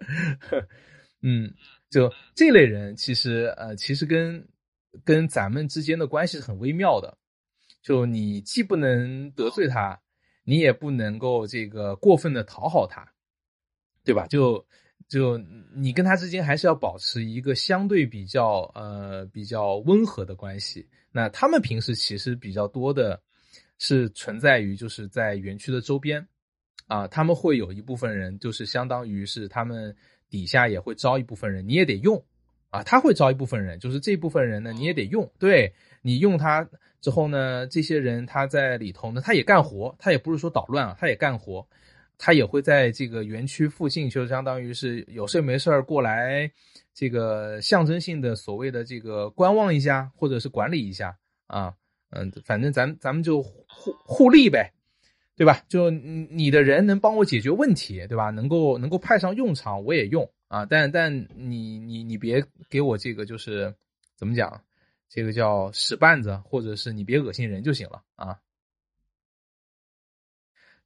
[1.22, 1.52] 嗯，
[1.90, 4.46] 就这类人，其实呃，其实跟
[5.04, 7.16] 跟咱们之间的关系是很微妙的。
[7.82, 10.00] 就你既不能得罪他，
[10.42, 13.06] 你也不能够这个过分的讨好他，
[14.04, 14.26] 对吧？
[14.26, 14.66] 就
[15.08, 15.36] 就
[15.74, 20.88] 你跟他之间还是要保持一个相对比较呃比较温和的关系。
[21.12, 23.22] 那他们平时其实比较多的。
[23.78, 26.26] 是存在于就是在园区的周边，
[26.86, 29.94] 啊，他们会有一部分人，就是相当于是他们
[30.30, 32.24] 底下也会招一部分人，你也得用，
[32.70, 36.66] 啊，他会招一部分人，就是这部分人呢，你也得用，对你用他
[37.00, 41.66] 之后呢，这些人他在里头呢，他也干活，他也不是说捣乱啊，他也干活，
[42.16, 46.50] 他也会在这个园区附近，就相当于是有事没事儿过来，
[46.94, 51.18] 这个象征性的所谓的这个观望一下，或者是管理一下。
[51.48, 51.74] 啊。
[52.10, 54.72] 嗯，反正咱咱们就互互利呗，
[55.36, 55.64] 对吧？
[55.68, 58.30] 就你的人能帮我解决问题，对吧？
[58.30, 60.64] 能够能够派上用场，我也用啊。
[60.64, 63.74] 但但你你你别给我这个就是
[64.14, 64.62] 怎么讲，
[65.08, 68.38] 这个叫使绊子，或者是你别恶心人就行了啊。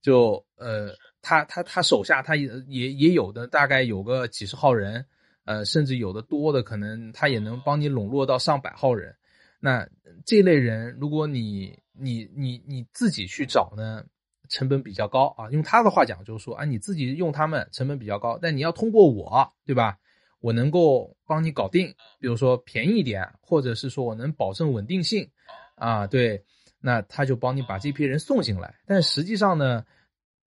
[0.00, 5.04] 就呃，他他他手下他也也也有的大概有个几十号人，
[5.44, 9.14] 呃，甚至有的多的可能他也能帮你笼络到上百号人。
[9.60, 9.88] 那
[10.24, 14.04] 这类人，如果你你你你自己去找呢，
[14.48, 15.50] 成本比较高啊。
[15.50, 19.98] 用他的话讲，就是说啊，你自己用他们成本比较高，但你要通过我，对吧？
[20.40, 21.88] 我能够帮你搞定，
[22.20, 25.30] 比如说便宜一点，或者是说我能保证稳定性
[25.74, 26.44] 啊，对，
[26.80, 28.76] 那他就帮你把这批人送进来。
[28.86, 29.84] 但实际上呢，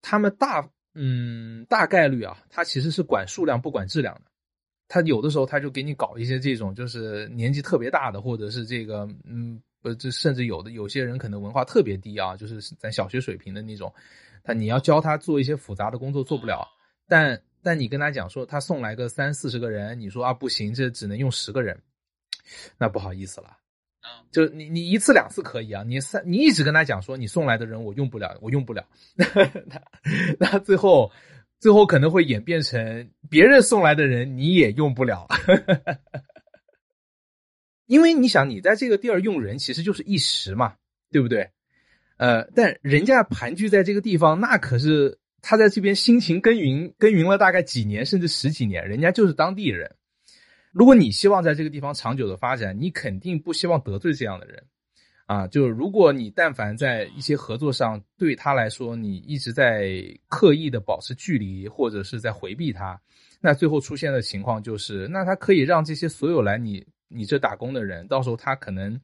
[0.02, 4.31] 他们大嗯大概率啊，他其实是管数量不管质量的。
[4.94, 13.94] 他有的时候他就给你搞一些这种，就是年纪特别大的，或者是这个，嗯，呃，这甚至有的有些人可能文化特别低啊，就是咱小学水平的那种，
[14.44, 16.68] 他你要教他做一些复杂的工作做不了，
[17.08, 21.82] 但但你跟他讲说他送来个三四十个人，你说啊不行，这只能用十个人，
[22.78, 23.56] 那不好意思了，
[24.30, 29.82] 就你你一次两次可以啊，你三你一直跟他讲说你送来的人我用不了，我用不了， 那
[30.38, 31.10] 那最后。
[31.62, 35.28] 最后可能会演变成别人送来的人你也用不了，
[37.86, 40.74] 因为你想你在这个地儿用人其实就是一时嘛，
[41.12, 41.52] 对不对？
[42.18, 49.96] 呃，但人家盘踞在这个地方，那可是他在这边辛勤耕耘耕耘了大概几年甚至十几年，人家就是当地人。
[50.72, 54.64] 如果你希望在这个地方长久的发展，你肯定不希望得罪这样的人。
[55.32, 63.00] 啊，就是如果你但凡在一些合作上对他来说，你一直在刻意的保持距离，或者是在回避他，
[63.40, 69.00] 那最后出现的情况就是，那他可以让这些所有来你你这打工的人，到时候他可能，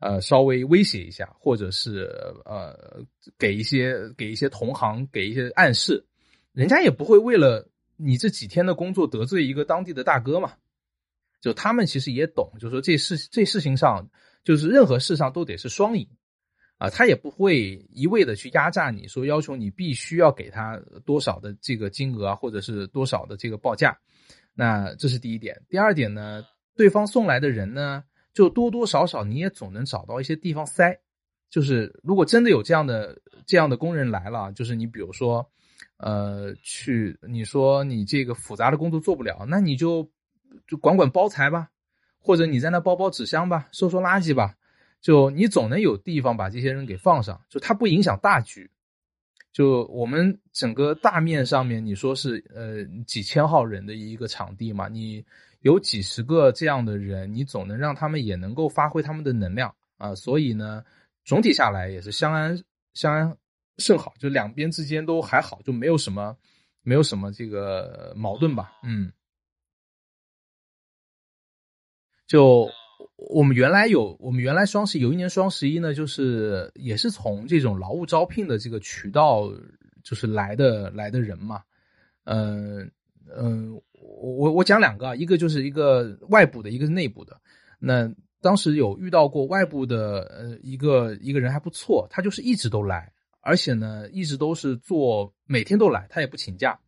[0.00, 2.10] 呃，稍微威胁一下，或者是
[2.46, 3.04] 呃，
[3.36, 6.02] 给一些给一些同行给一些暗示，
[6.54, 10.54] 人家也不会为了你这几天的工作得罪一个当地的大哥嘛，
[11.42, 14.08] 就他们其实也懂，就说这事这事情上。
[14.48, 16.08] 就是任何事上都得是双赢，
[16.78, 23.94] 啊，他也不会一味的去压榨你，说要求你必须要给他多少的这个金额啊，或者是多少的这个报价。
[24.54, 25.60] 那这是第一点。
[25.68, 26.42] 第二点呢，
[26.74, 30.98] 对方送来的人呢，就多多少少你也总能找到一些地方塞。
[31.50, 35.46] 就是如果真的有这样的这样的工人来了，就是你比如说，
[35.98, 40.10] 呃，去你说你这个复杂的工作做不了，那你就
[40.66, 41.68] 就管管包材吧。
[42.18, 44.54] 或者你在那包包纸箱吧，收收垃圾吧，
[45.00, 48.70] 就你总能有地方把这些人给放上，就它不影响大局。
[49.50, 55.24] 就我们整个大面上面，你说是呃几千号人的一个场地嘛，你
[55.60, 60.14] 有几十个这样的人，你总能让他们也能够发挥他们的能量啊。
[60.14, 60.84] 所以呢，
[61.24, 62.62] 总体下来也是相安
[62.94, 63.36] 相安
[63.78, 66.36] 甚好，就两边之间都还好，就没有什么
[66.82, 68.72] 没有什么这个矛盾吧。
[68.84, 69.10] 嗯，
[72.28, 72.70] 就。
[73.30, 79.50] 我们原来有，我们原来双十有一年双十一呢，就是也是从这种劳务招聘的这个渠道，
[80.04, 81.60] 就是来的来的人嘛，
[82.24, 82.88] 嗯
[83.36, 87.36] 嗯，我我我讲两个，一个就是一个外部的，一个是内部的。
[87.80, 88.08] 那
[88.40, 96.78] 当时有遇到过外部的，呃，一个一个人还不错，他就是一直都来，而且呢，一直都是做，每天都来，他也不请假。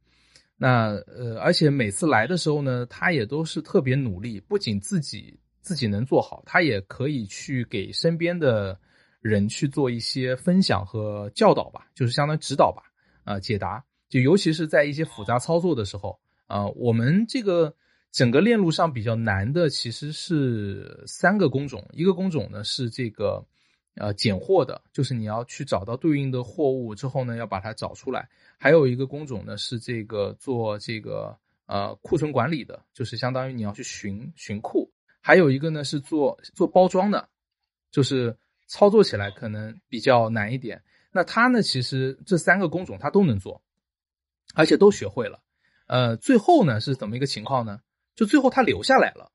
[0.63, 5.41] 那呃，而且每次来的时候呢，他也都是特别努力，不仅自己。
[5.63, 8.77] 自己能做好，他也可以去给身边的
[9.21, 12.83] 人去做一些分享和教导吧，就是相当于指导吧，
[13.25, 13.85] 啊，解答。
[14.09, 17.73] 就尤其是在一些复杂操作的时候，啊，我们这个
[18.11, 23.45] 整个链路上比较难的其实是三个工种，一个工种呢是这个
[23.97, 28.23] 呃拣货的，就是你要去找到对应的货物之后呢，要把它找出来；
[28.63, 34.93] 还有一个工种呢是这个做这个呃库存管理的，就是相当于你要去巡巡库。
[35.23, 37.31] 还有一个呢是做做包装的，
[37.91, 40.83] 就是操作起来可能比较难一点。
[41.11, 43.63] 那他呢，其实这三个工种他都能做，
[44.55, 45.41] 而且都学会了。
[45.87, 47.81] 呃，最后呢是怎么一个情况呢？
[48.15, 49.33] 就最后他留下来了。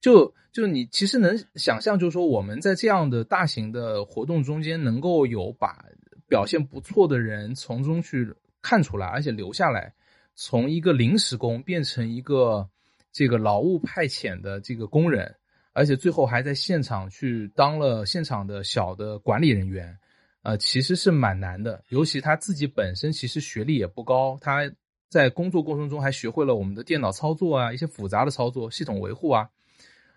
[0.00, 5.84] 就就你其实能想象，就是说我们在这样的大型的活动中间，能够有把
[6.28, 8.32] 表现不错的人从中去
[8.62, 9.92] 看出来，而且留下来，
[10.34, 12.68] 从一个临时工变成一个。
[13.12, 15.34] 这个劳务派遣的这个工人，
[15.72, 19.98] 而且最后还在现场去当了现场的小的管理人员，
[20.42, 21.82] 呃，其实是蛮难的。
[21.88, 24.60] 尤其他自己本身其实学历也不高，他
[25.08, 29.50] 在工作过程中还学会了我们的电脑操作啊，一些复杂的操作、系统维护啊，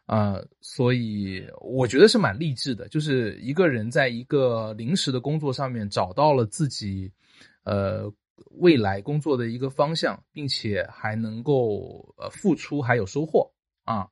[0.05, 2.87] 啊，所以我觉得是蛮励志的。
[2.89, 7.11] 就是一个人在一个临时的工作上面找到了自己，
[7.63, 8.13] 呃。
[8.51, 13.51] 未来工作的一个方向，并且还能够呃付出还有收获
[13.83, 14.09] 啊，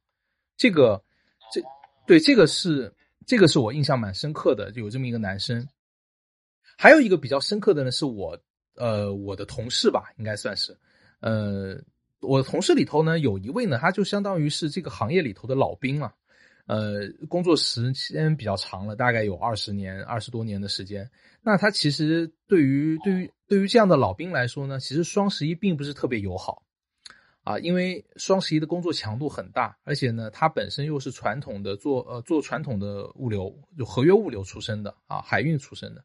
[0.58, 1.04] 这个
[1.52, 1.62] 这
[2.06, 2.94] 对这个是
[3.26, 5.68] 这个是我印象蛮深刻的，有这么一个男生。
[6.78, 8.40] 还有一个比较深刻的呢，是我
[8.76, 10.78] 呃我的同事吧，应该算是
[11.20, 11.80] 呃
[12.20, 16.16] 我的同事里头呢有一位呢，他就相当于是这个行业里头的老兵了。
[16.72, 21.12] 呃，工作时间比较长了，大概有二十年、二十多年的时间。
[21.42, 26.64] 那他其实对于对于对于这样的老兵来说呢，其实双十一并不是特别友好
[27.44, 36.02] 啊，因为双十一的工作强度很大，而且呢，他本身又是传统的做呃做传统的物流，就合约物流出身的啊，海运出身的，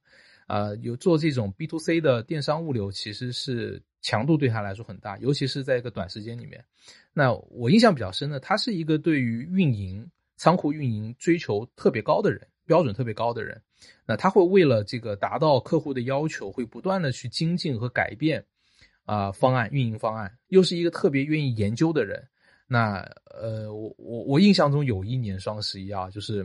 [0.48, 6.64] 啊，有做这种 B to C 的电商物流，其实是强度对他来说很大，尤其是在一个短时间里面。
[7.12, 10.11] 那我印象比较深的，他是一个对于运营。
[10.37, 13.61] 仓库运营追求特别高的人，标准特别高的人，
[14.07, 18.44] 那他会为了这个达到客户的要求，会不断的去精进和改变
[19.05, 22.22] 啊方案运营方案，又是一个特别愿意研究的人。
[22.68, 26.44] 那呃，我我我印象中有一年双十一啊，就是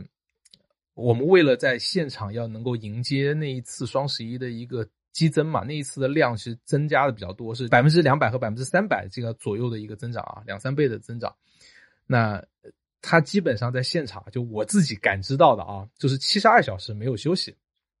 [0.94, 11.34] 我们为了在现场要能够迎接那一次双十一的一个激增嘛，那一次的量是增加的比较多，是百分之两百和百分之三百这个左右的一个增长啊，两三倍的增长。
[12.06, 12.42] 那
[13.02, 17.54] 他基本上在现场，就我自己感知到的啊，就是七十二小时没有休息。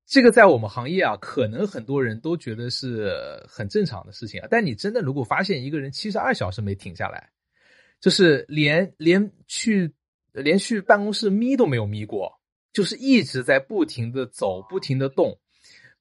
[0.06, 4.48] 这个在我们行业啊，可能很多人都觉得是很正常的事情啊。
[4.48, 7.30] 但你真的如果发现一个人七十二小时没停下来，
[8.00, 9.92] 就是连连去
[10.32, 12.40] 连去办公室眯都没有眯过，
[12.72, 15.36] 就是一直在不停的走，不停的动，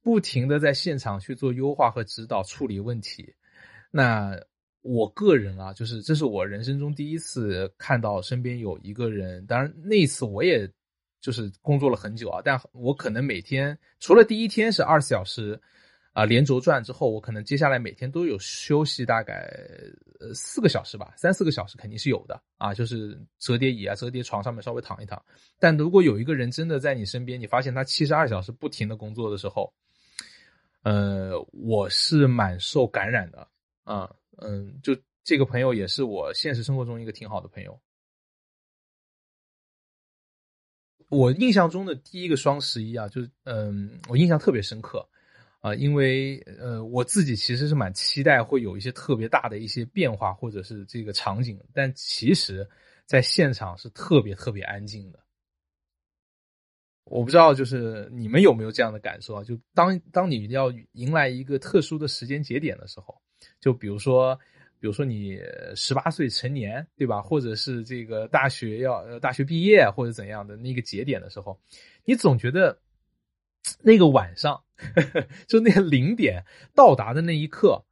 [0.04, 3.34] 不停的在现场去做优化和指导处理问题，
[3.92, 4.40] 那。
[4.82, 9.46] 我个人啊，就是这是我人生中第一次看到身边有一个人。
[9.46, 10.68] 当然那一次我也
[11.20, 15.60] 就是工作了很久啊，但我可能每天除了第一天是二十四小时
[16.14, 19.48] 啊连轴转之后，我可能接下来每天都有休息大概
[20.34, 25.24] 四个小时吧，三四个小时肯定是有的啊，就是折叠椅啊、折叠床上面稍微躺一躺。
[25.60, 29.72] 但如果有一个人真的在你身边，你发现他七十二小时不停的工作的时候，
[30.84, 33.48] 呃，我是蛮受感染的
[33.84, 34.04] 啊。
[34.04, 37.80] 嗯，嗯就这个朋友也是我现实生活中一个挺好的朋友。
[41.10, 45.06] 我印象中的第一个双十一啊，就是嗯，我印象特别深刻
[45.60, 52.66] 啊，因为呃，我自己其实是蛮期待会有一些特别大的一些变化或者是这个场景，但其实
[53.06, 55.20] 在现场是特别特别安静的。
[57.04, 59.44] 我不知道，就是你们有没有这样的感受啊？
[59.44, 63.22] 就当当你要迎来一个特殊的时间节点的时候，
[63.60, 64.36] 就比如说，
[64.80, 65.40] 比如说你
[65.76, 67.22] 十八岁成年，对吧？
[67.22, 71.60] 或者是这个大学要呃大学毕业或者怎样的那个节点的时候，
[72.06, 72.78] 你总觉得
[73.82, 74.62] 那个晚上，
[75.48, 76.44] 就那个零点
[76.76, 77.84] 到达的那一刻，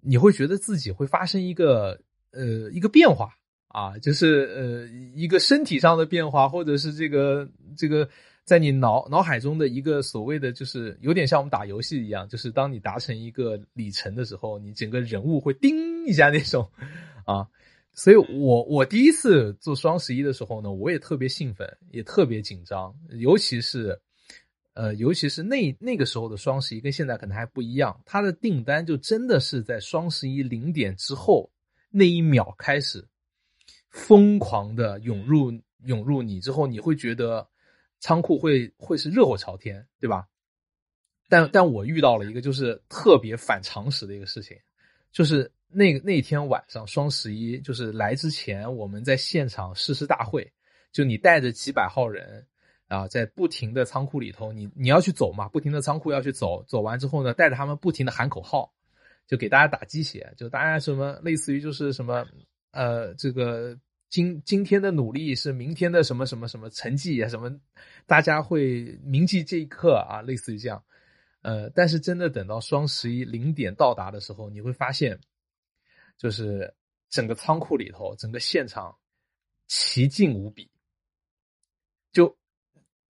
[0.00, 2.00] 你会觉得自己会发生一个
[2.32, 3.36] 呃一个变化
[3.68, 8.08] 啊，就是呃一个身体上的变化，或者是这个这个。
[8.44, 16.68] 在你脑脑海中的一个所谓的，就是有点像我们打游戏一样，就是当你达成一个里程的时候，你整个人物会叮一下那种，
[17.24, 17.46] 啊，
[17.92, 23.96] 所以我我第一次做双十一的时候呢，我也特别兴奋，也特别紧张，尤其是，
[24.74, 31.48] 呃，尤其是那那个时候的双十一跟现在可能还不一样，它的订单就真的是在双十一零点之后
[31.92, 33.06] 那一秒开始
[33.88, 35.52] 疯狂的涌入
[35.84, 37.46] 涌入你之后，你会觉得。
[38.02, 40.26] 仓库会会是热火朝天，对吧？
[41.28, 44.58] 但但我遇到了一个就是特别反常识的一个事情，
[45.12, 50.52] 就是那那天晚上双十一，就是来之前我们在现场誓师大会，
[50.90, 52.44] 就你带着几百号人
[52.88, 58.74] 啊，在不停的仓库里头，你你要去走嘛，不停的仓库要去走，走完之后呢，带着他们不停的喊口号，
[59.28, 62.26] 就给大家打鸡血，就大家什么类似于就是什么
[62.72, 63.78] 呃这个。
[64.12, 67.28] 今今天的努力是明天的什么什么什么成绩啊？
[67.30, 67.50] 什么
[68.04, 70.20] 大家会铭记这一刻啊？
[70.20, 70.84] 类似于这样，
[71.40, 75.18] 呃，但是真的等到双十一零点到达的时候，你会发现，
[76.18, 76.74] 就是
[77.08, 78.94] 整个仓库里头，整个现场
[79.66, 80.70] 奇静无比，
[82.12, 82.36] 就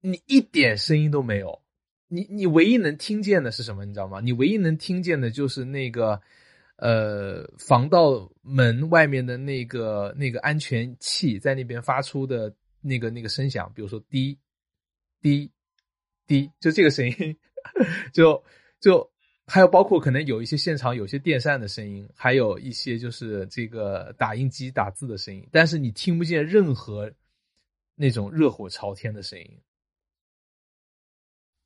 [0.00, 1.60] 你一点声音都没有，
[2.06, 3.84] 你你唯一能听见的是什么？
[3.84, 4.20] 你知道吗？
[4.20, 6.22] 你唯一能听见的就是那个。
[6.82, 14.36] 呃，防盗门外面的那个那个安全器在那边发出的那个那个声响，比如说滴
[15.20, 15.48] 滴
[16.26, 17.36] 滴，就这个声音，
[18.12, 18.42] 就
[18.80, 19.08] 就
[19.46, 27.08] 还有包括可能有一些现场有些电扇的声音，还有一些就是这个打印机打字的声音，但是你听不见任何
[27.94, 29.60] 那种热火朝天的声音。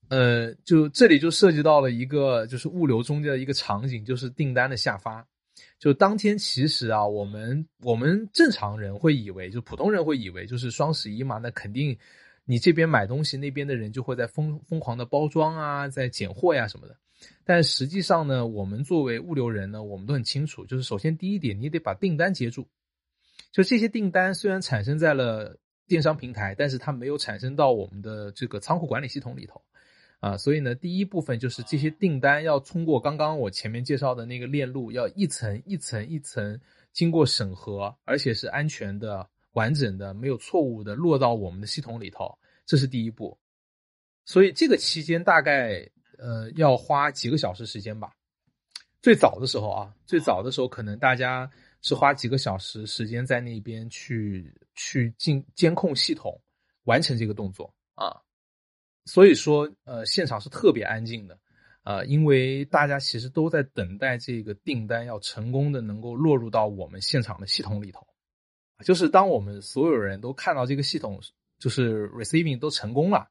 [0.08, 5.26] 呃，就这里就涉及到了一个就是物流中间的一个场景，就是订单的下发。
[5.78, 11.96] 就当天其实啊，我们我们正常人会以为，就普通人会以为，就是双十一嘛，那肯定
[12.44, 16.96] 你这边买东西，那边的人就会在疯疯狂的包装啊，在拣货呀什么的。
[17.44, 22.68] 但实际上呢，我们作为物流人呢，我们都很清楚，就是首先第一点，你得把订单接住。
[23.50, 29.60] 就这些订单虽然产生在了电商平台，但是它没有产生到我们的这个仓库管理系统里头。
[30.20, 36.58] 啊，所以呢，第一部分就是这些订单要通过刚刚我前面介绍的那个链路，要一层一层一层
[36.92, 43.38] 经过审核，而且是安全的、完整的、没有错误的落到我们的系统里头，这是第一步。
[44.24, 45.88] 所以这个期间大概
[46.18, 48.12] 呃要花几个小时时间吧。
[49.02, 51.48] 最早的时候啊，最早的时候可能大家
[51.82, 56.40] 是花几个小时时间在那边去去进监控系统，
[56.84, 58.20] 完成这个动作啊。
[59.06, 61.38] 所以说，呃，现场是特别安静的，
[61.84, 68.04] 呃，因为大家其实都在等待这个订单要成功的能够落入到我们现场的系统里头，
[68.84, 71.20] 就是当我们所有人都看到这个系统
[71.60, 73.28] 就是 receiving 都成功了，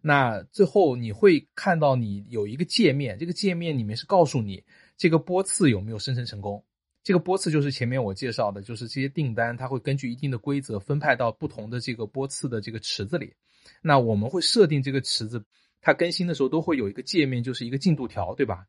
[0.00, 4.64] 那最后你会看到你有一个界面，这个界面里面是告诉你
[4.96, 6.64] 这个波次有没有生成成功，
[7.04, 13.34] 这个波次就是前面我介绍的，就是这些订单它会根据一定的规则分派到不同的这个波次的这个池子里。
[13.82, 15.44] 那我们会设定这个池子，
[15.80, 18.66] 它更新的时候都会有一个界面，就是一个进度条，对吧？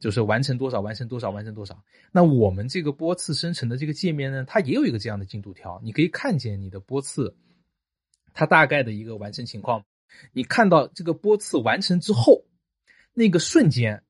[0.00, 1.82] 就是完成多少，完成多少，完成多少。
[2.12, 7.36] 那我们这个波次生成的这个界面呢，它也有一个这样的进度条，你可以看见你的波次，
[8.34, 9.84] 它大概的一个完成情况。
[10.32, 12.44] 你看到这个波次完成之后，
[13.14, 14.02] 那个瞬间，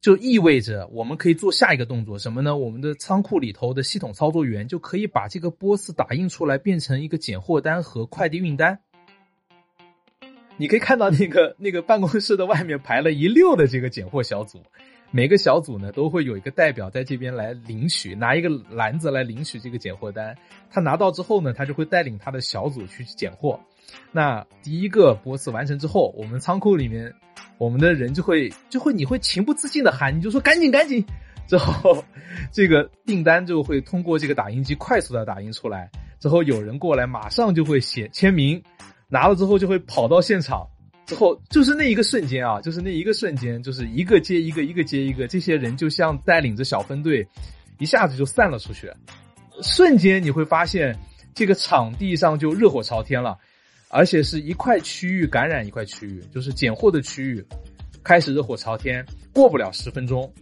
[0.00, 2.56] 就意味着我们可以做下一个动作，什么呢？
[2.56, 8.80] 我们的仓库里头的系统操作员就可以把这个波次打印出来，变成一个拣货单和快递运单。
[10.60, 14.62] 你可以看到那个 那个办公室的外面排了一溜的这个拣货小组，
[15.10, 20.36] 每个小组呢都会有一个代表在这边来领取，拿一个篮子来领取这个拣货单。
[20.70, 23.58] 他拿到之后呢，他就会带领他的小组去拣货。
[24.12, 27.10] 那第一个波次完成之后，我们仓库里面
[27.56, 31.02] 我们的人就会就会你会情不自禁的喊，你就说赶紧赶紧，
[31.46, 32.04] 之后
[32.52, 38.62] 这个订单就会通过这个打印机快速的打印出来，之后有人过来马上就会写签名。
[39.10, 40.66] 拿了之后就会跑到现场，
[41.04, 47.26] 之后就是那一个瞬间啊，就是那一个瞬间，就是一个接一个，一个接一个，这些人就像带领着小分队，
[47.78, 48.90] 一下子就散了出去，
[49.62, 50.96] 瞬间你会发现
[51.34, 53.36] 这个场地上就热火朝天了，
[53.88, 57.44] 而且是一块区域感染一块区域，就是拣货的区域
[58.04, 60.32] 开始热火朝天，过不了十分钟，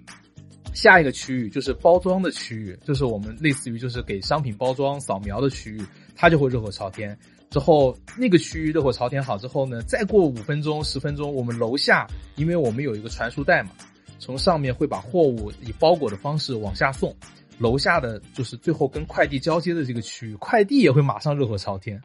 [0.75, 5.83] 下一个区域就是包装的区域，就是我们类似于就是给商品包装扫描的区域，
[6.15, 7.19] 它就会热火朝天。
[7.51, 13.71] 之后那个区域热火朝天好之后呢，再过五分钟十分钟，我们楼下因为我们有一个传输带嘛，
[14.19, 17.15] 从上面会把货物以包裹的方式往下送，
[17.59, 22.01] 楼下的就是最后跟快递交接的这个区域，快递也会马上热火朝天。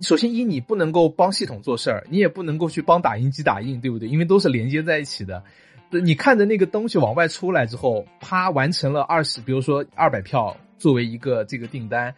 [0.00, 4.08] 首先一你不能够帮系统做事儿，你也不能够去帮打印机打印，对不对？
[4.08, 5.42] 因为都是连接在一起的。
[5.90, 12.14] 你看着那个东西往外出来之后，啪完成了二十，比如说二百票作为一个这个订单。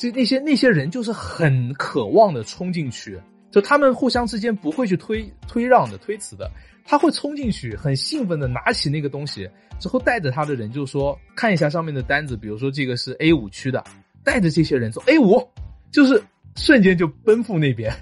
[0.00, 3.20] 就那些那些人就是很渴望的冲进去，
[3.50, 6.50] 就他们互相之间不会去推推让的推辞的，
[6.86, 9.46] 他会冲进去，很兴奋的拿起那个东西，
[9.78, 13.84] 之后带着他的人就说看一下上面的单子，比如说这个是 A 五区的，
[14.24, 15.46] 带着这些人走 A 五，
[15.92, 16.22] 就是
[16.56, 17.94] 瞬间就奔赴那边。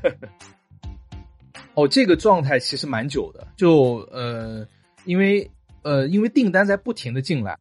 [1.74, 4.64] 哦，这个状态其实蛮久的，就呃，
[5.05, 5.51] 因为
[5.82, 7.59] 呃，因为订单在不停的进来，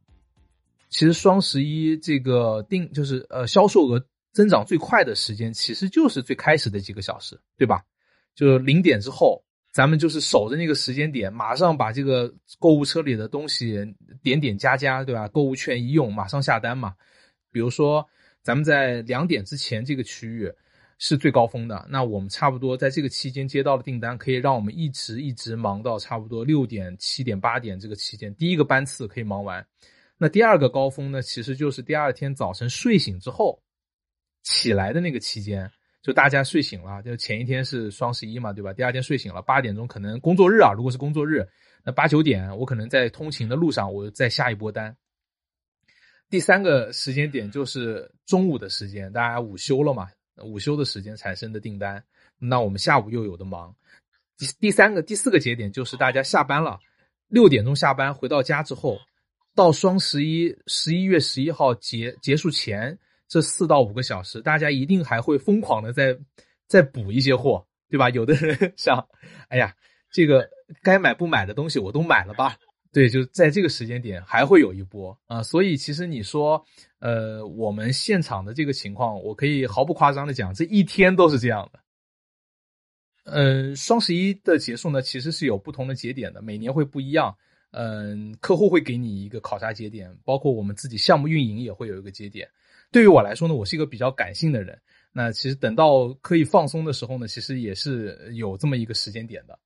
[0.90, 4.06] 其实双十一这个订就是呃销售额。
[4.38, 7.82] 增长最快的时间其实就是最开始的几个小时，对吧？
[8.36, 13.84] 就是零点之后，咱们就是守着那个时间点，马上把这个购物车里的东西
[14.22, 15.28] 点点加加，对吧？
[15.30, 16.94] 购物券一用，马上下单嘛。
[17.52, 18.08] 比如说，
[18.44, 20.54] 咱们在两点之前这个区域
[21.00, 29.66] 是最高峰的，那我们差不多在这个期间接到的订单，可以让我们一直一直忙到差不多六点、七点、八点这个期间，第一个班次可以忙完。
[30.16, 33.60] 那第二个高峰呢，其实就是第二天早晨睡醒之后。
[34.44, 35.70] 起来的那个期间，
[36.02, 38.72] 就大家睡醒了，就前一天是双十一嘛，对吧？
[38.72, 41.46] 第二天睡醒了，八点钟可能工作日啊，如果是工作日，
[41.84, 44.96] 那八九点我可能在通勤的路上，我再下一波单。
[46.30, 50.08] 第三个时间点就是中午的时间，大家午休了嘛，
[50.44, 52.04] 午休的时间产生的订单，
[52.40, 53.76] 那我们下午又有的忙。
[54.38, 56.80] 第第三个、第四个节点就是大家下班了，
[57.28, 58.98] 六点钟下班回到家之后，
[59.56, 62.98] 到双十一十一月十一号结结束前。
[63.28, 66.18] 这四到五个小时，大家一定还会疯狂的再
[66.68, 68.10] 再补一些货，对吧？
[68.10, 69.08] 有的人 想，
[69.50, 69.76] 哎呀，
[70.12, 70.50] 这个
[70.82, 72.58] 该买不买的东西我都买了吧？
[72.94, 75.44] 对，就在这个时间点还会有一波啊。
[75.44, 76.66] 所以其实你说，
[77.00, 81.80] 呃，我们现场的这个情况，我可以毫不夸张的讲，这一天都是这样的。
[83.26, 87.36] 嗯，双十一的结束呢，其实是有不同的节点的，每年会不一样。
[87.72, 92.50] 嗯，客户会给你一个考察节点，包括我们自己项目运营也会有一个节点。
[92.92, 94.80] 对于我来说呢，我是一个比较感性的人。
[95.12, 99.58] 那其实等到可以放松的时候呢，其实也是有这么一个时间点的。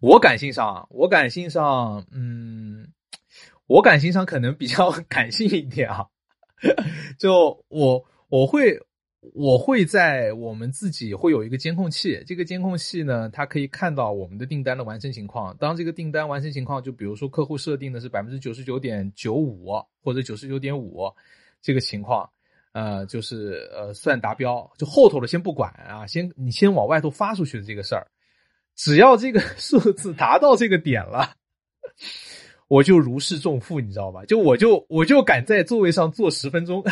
[0.00, 2.92] 我感性上，我感性上，嗯，
[3.66, 6.06] 我感性上可能比较 感性一点啊。
[7.18, 8.80] 就我，我会。
[9.34, 15.54] 我会在我们自己会有一个监控器，这个监控器呢，它可以看到我们的订单的完成情况。
[15.58, 21.12] 当这个订单完成情况，就比如说客户设定的是百分之九十九点九五或者九十九点五
[21.60, 22.26] 这个情况，
[22.72, 28.06] 呃，就是呃算达标，就后头的先不管啊，先你先往外头发出去的这个事儿，
[28.74, 31.34] 只要这个 数字达到这个点了，
[32.68, 34.24] 我就如释重负，你知道吧？
[34.24, 36.82] 就我就我就敢在座位上坐十分钟。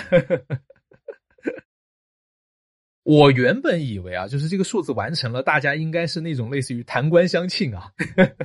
[3.09, 7.91] 我原本以为啊，就是这个数字完成了，大家应该是那种类似于弹冠相庆啊，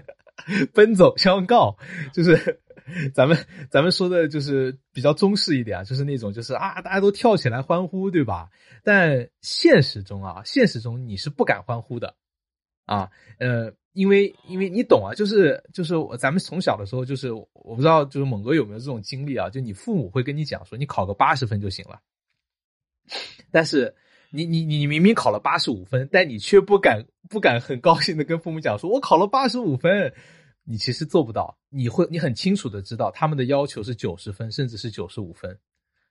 [0.74, 1.78] 奔走相告，
[2.14, 2.62] 就是
[3.14, 3.38] 咱们
[3.70, 8.50] 咱们说的就是比较中式一点啊，就是那种就是啊，大家都跳起来欢呼，对吧？
[8.86, 12.16] 但现实中啊，现实中你是不敢欢呼的
[12.86, 22.00] 啊，呃，因为因为你懂啊，就是就是咱们从小的时候，就是我不知道就是猛哥有没有这种经历啊，就你父母会跟你讲说，你考个八十分就行了，
[23.52, 23.94] 但是。
[24.34, 30.12] 你你你明明考了八十五分，但你却不敢不敢很高兴的跟父母讲说，我考了八十五分，
[30.64, 31.56] 你其实做不到。
[31.70, 35.58] 你会你很清楚的知道他们的要求是九十分，甚至是九十五分，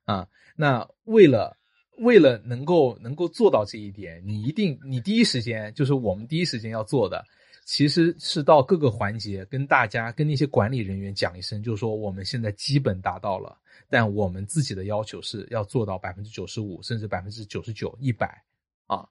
[0.05, 1.57] 啊，那为了
[1.99, 7.25] 为了能够能够做到这一点，你一定你第一时间就是我们第一时间要做的。
[7.65, 13.57] 其实是到各个环节跟大家跟那些管理人员讲一声，就是说我们现在基本达到了，
[13.93, 18.43] 但我们自己的要求是要做到百分之九十五，甚至百分之九十九、一百
[18.87, 19.07] 啊！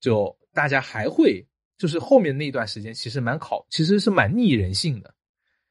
[0.00, 1.46] 就大家还会
[1.78, 5.14] 就是后面那段时间其实蛮考，其实是蛮逆人性的，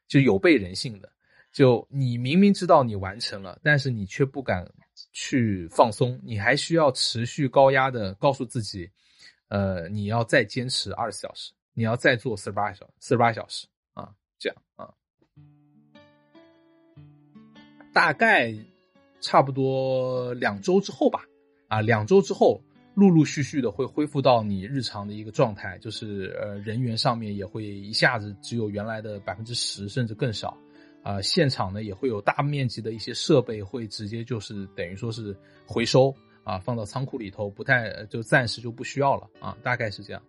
[0.08, 1.12] 就有悖人性的。
[1.52, 4.66] 就你明明知道你完成了，但是你却不敢
[5.12, 8.90] 去放松，你还需要持续高压的告诉自己，
[9.50, 11.52] 呃，你要再坚持二十四小时。
[11.74, 14.94] 你要再做四十八小四十八小时啊，这样啊，
[17.96, 18.54] 大概
[19.22, 21.22] 差不多两周之后吧，
[21.70, 22.62] 啊，两周之后
[22.94, 30.58] 陆陆续续的会恢复到你日常的一个状态，就是呃人员上面也会一下子只有原来的百分之十甚至更少，
[31.04, 35.34] 啊，现场呢也会有大面积的一些设备会直接就是等于说是
[35.66, 40.22] 回收啊，放到仓库里头，不太就暂时就不需要了啊，大概是这样。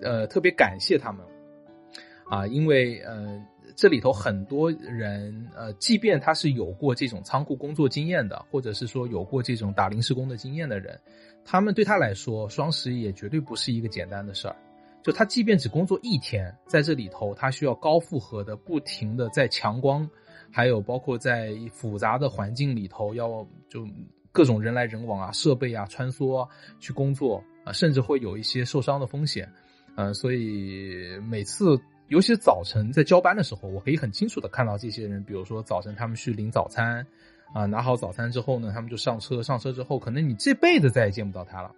[0.00, 1.22] 呃，特别感谢他们
[2.30, 3.44] 啊，因为呃。
[3.78, 11.00] 这里头很多人，呃，即便他是有过这种仓库工作经验的，或者是说有过这种打临时工的经验的人，
[11.44, 14.56] 他们对他来说，双十一也绝对不是一个简单的事儿。
[15.00, 20.10] 就他即便只工作一天，在这里头，他需要高负荷的，不停的在强光，
[20.50, 23.86] 还有包括在复杂的环境里头，要就
[24.32, 26.44] 各种人来人往啊，设备啊穿梭
[26.80, 29.48] 去工作啊，甚至会有一些受伤的风险，
[29.94, 31.80] 呃，所以每次。
[32.08, 37.06] 尤其早晨在交班的时候，我可以很清楚的看到这些人，比如说早晨他们去领早餐，
[37.52, 41.70] 啊，拿好早餐之后呢，他们就上车，上车之后，可能你这辈子再也见不到他了。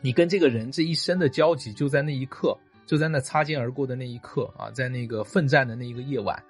[0.00, 2.56] 你跟这个人这一生的交集就在那一刻，
[2.86, 6.40] 就在那擦肩而过的那一刻啊，在那个奋战的那一个夜晚，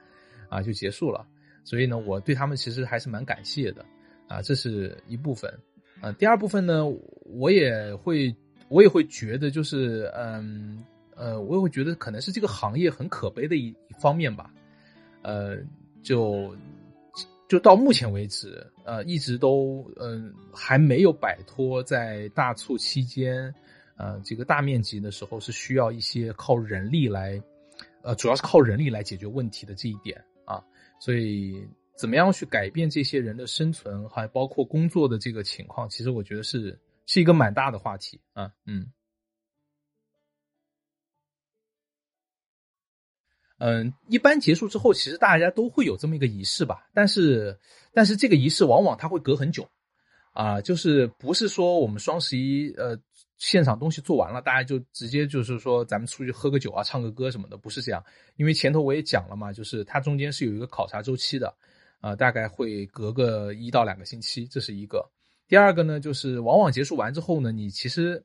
[0.50, 1.26] 啊，就结束了。
[1.64, 3.82] 所以呢，我对他们其实还是蛮感谢的，
[4.28, 5.50] 啊，这是一部分。
[6.02, 6.84] 啊，第二部分呢，
[7.24, 8.36] 我也会，
[8.68, 10.84] 我也会觉得就是，嗯。
[11.16, 14.52] 呃，我也会觉得可能是这个行业很可悲的一一方面吧，
[15.22, 15.58] 呃，
[16.02, 16.56] 就
[17.48, 23.54] 就到目前为止，呃，一直都嗯还没有摆脱在大促期间，
[23.96, 27.40] 呃，这个大面积的时候是需要一些靠人力来，
[28.02, 30.62] 呃，主要是靠人力来解决问题的这一点啊，
[30.98, 31.64] 所以
[31.96, 38.86] 怎么样去改变这些人的生存，还包括工作的这个情况，其实我觉得是是一个蛮大的话题啊，嗯。
[43.58, 46.88] 嗯，一般结束之后，其实大家都会有这么一个仪式吧。
[46.92, 47.56] 但是，
[47.92, 49.68] 但是这个仪式往往它会隔很久，
[50.32, 52.98] 啊，就是不是说我们双十一呃
[53.38, 58.04] 现场东西做完了，大家就直接就是说咱们出去喝个酒啊，唱个歌什么的，不是这样。
[58.36, 61.54] 因为前头我也讲了嘛，就是它中间是有一个考察周期的，
[62.00, 65.08] 啊，大概会隔个一到两个星期，这是一个。
[65.46, 68.24] 第二个呢，就是往往结束完之后呢，你其实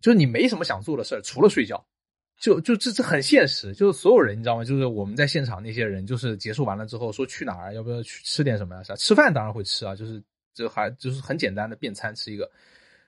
[0.00, 1.82] 就是你没什么想做的事儿，除了睡觉。
[2.38, 4.64] 就就这这很现实，就是所有人你知道吗？
[4.64, 8.82] 就是我们在现场那些人，就是结束完了之后说去哪儿，要不要去吃点什么呀？
[8.82, 10.22] 啥吃饭当然会吃啊，就是
[10.52, 12.50] 就还就是很简单的便餐吃一个，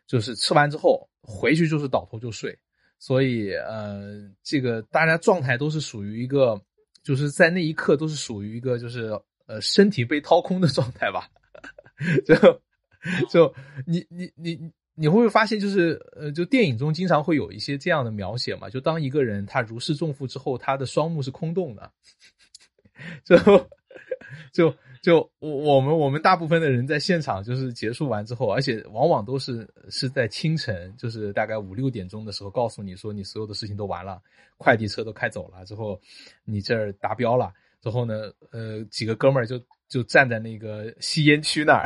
[0.07, 2.57] 就是吃完之后回去就是倒头就睡。
[2.99, 6.59] 所以呃，这个大家状态都是属于一个，
[7.03, 9.11] 就是在那一刻都是属于一个就是
[9.47, 11.29] 呃身体被掏空的状态吧。
[12.25, 12.35] 就
[13.29, 13.55] 就
[13.87, 14.73] 你你你。
[14.99, 18.71] 你会不会发现，就是呃，就电影中经常会有一些这样的描写嘛？
[18.71, 21.93] 就当一个人他如释重负之后，他的双目是空洞的，
[23.23, 23.37] 就
[24.55, 34.19] 就就我我们我们大部分的人在现场就是结束完之后，而且往往都是是在清晨，就是大概五六点钟的时候，告诉你说你所有的事情都完了，
[34.57, 36.01] 快递车都开走了之后，
[36.45, 41.85] 你这儿达标了之后呢，呃，几个哥们儿就就站在那个吸烟区那儿。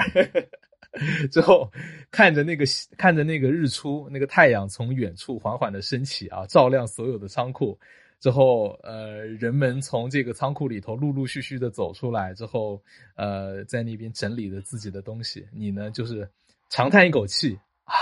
[1.31, 1.71] 之后，
[2.11, 2.65] 看着那个
[2.99, 7.79] 看着那个日出，那个太阳从远处缓缓的升起啊，照亮所有的仓库。
[8.19, 12.83] 之后，呃，人们从这个仓库里头陆陆续续的走出来之后，
[13.15, 15.49] 呃，在那边整理着自己的东西。
[15.53, 16.29] 你呢，就是
[16.69, 17.95] 长叹一口气啊，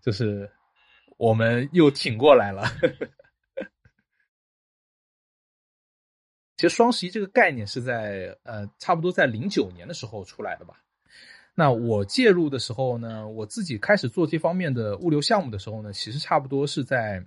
[0.00, 0.48] 就是
[1.16, 2.62] 我们又挺过来了。
[6.56, 10.80] 其实双十一这个概念是在呃，差不多在零九年的时候出来的吧。
[11.54, 17.22] 那我介入的时候呢，我自己开始做这方面的物流项目的时候呢，其实差不多是在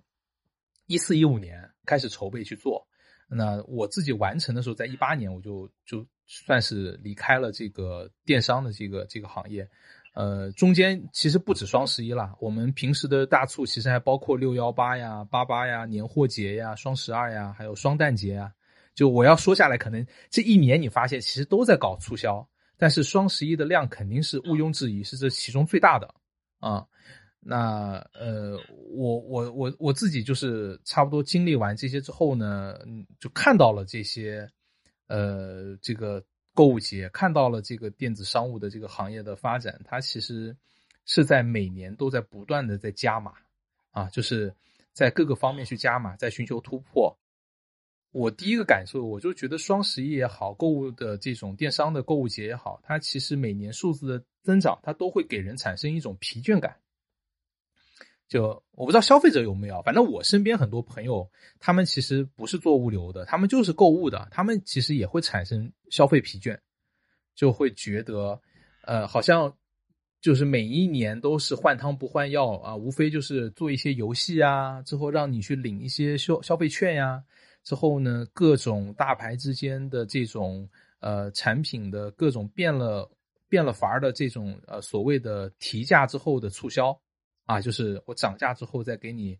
[0.87, 2.87] 一四一五年开始筹备去做。
[3.27, 9.67] 那我自己完成的时候，在一八年我就就算是离开了这个电商的这个这个行业。
[10.13, 18.51] 呃，中间其实不止双十一啦，我们平时的大促其实还包括六幺八呀、八八呀、年货节呀、双十二呀，还有双旦节啊。
[18.93, 22.47] 就我要说下来，可能这一年你发现其实都在搞促销。
[22.77, 26.13] 但是双十一的量肯定是毋庸置疑是这其中最大的。
[26.59, 26.85] 啊，
[27.39, 28.57] 那呃
[28.89, 32.77] 我我我我自己就是差不多经历完这些之后呢，
[33.19, 34.49] 就看到了这些
[35.07, 36.23] 呃这个
[36.53, 40.55] 购物节，看到了这个电子商务的这个行业的发展，它其实
[41.05, 43.33] 是在每年都在不断的在加码。
[43.91, 44.53] 啊，就是
[44.91, 47.17] 在各个方面去加码，在寻求突破。
[48.15, 56.77] 我第一个感受，我就觉得双十一也好，购物的这种电商的购物节也好，它其实每年数字的增长，它都会给人产生一种疲倦感。
[58.29, 66.57] 就我不知道消费者有没有，反正我身边很多朋友，他们其实不是做物流的，他们就是购物的，他们其实也会产生消费疲倦，
[67.35, 68.39] 就会觉得，
[68.83, 69.53] 呃，好像
[70.21, 77.21] 就是每一年都是换汤不换药啊，无非就是做一些游戏啊，之后让你去领一些消消费券呀，
[77.65, 80.65] 之后呢，各种大牌之间的这种
[81.01, 83.11] 呃产品的各种变了
[83.49, 86.97] 变了法儿的这种呃所谓的提价之后的促销
[87.45, 89.37] 啊，就是我涨价之后再给你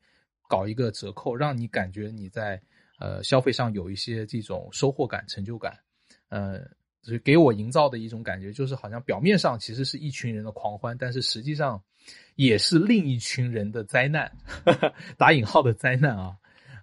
[0.49, 2.61] 搞一个折扣，让你感觉你在
[2.99, 5.80] 呃消费上有一些这种收获感、成就感，
[6.28, 6.61] 呃。
[7.05, 11.80] 所以给我营造的一种感觉，就是好像表面上其实是一群人的狂欢，但是实际上
[12.34, 14.36] 也是另一群人的灾难，
[15.15, 16.36] 打引号的灾难啊。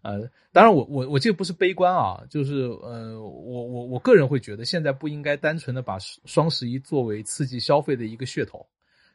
[0.03, 8.67] 呃，当然我我我这个不是悲观啊，就是呃，我我我个人会觉得，现在不应该单纯的把双十一作为刺激消费的一个噱头，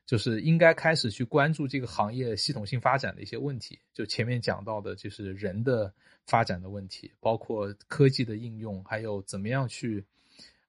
[0.06, 3.78] 就是应该开始去关注这个行业系统性发展的一些问题。
[3.94, 5.94] 就前面讲到的，就是人的
[6.26, 10.04] 发展的问题，包括科技的应用，还有怎么样去。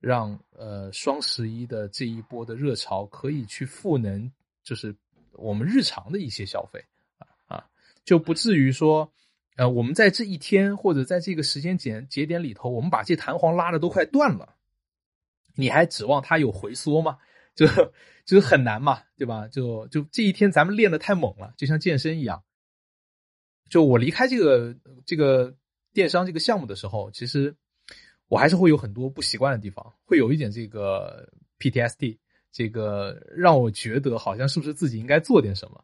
[0.00, 4.30] 让呃双十一的这一波的热潮可以去赋能，
[4.62, 4.94] 就是
[5.32, 6.80] 我们日常的一些消费
[7.18, 7.66] 啊啊，
[8.04, 9.12] 就不至于说，
[9.58, 14.54] 呃，我们在这一天或者在这个时间节节点里头，我们把这弹簧拉的都快断了，
[15.56, 17.18] 你还指望它有回缩吗？
[17.56, 17.66] 就
[18.24, 19.48] 就是很难嘛，对吧？
[19.48, 22.44] 就就这一天咱们练的太猛了，就像健身一样。
[23.68, 25.54] 就我离开这个这个
[25.92, 27.54] 电商这个项目的时候，其实。
[28.30, 31.26] 我还是会有很多不习惯的地方，会有一点这个
[31.58, 32.18] PTSD，
[32.52, 35.82] 这个让我觉得好像是不是自己应该做点什么。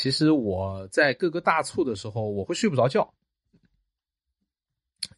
[0.00, 3.12] 其实我在各个大促的时候，我会睡不着觉，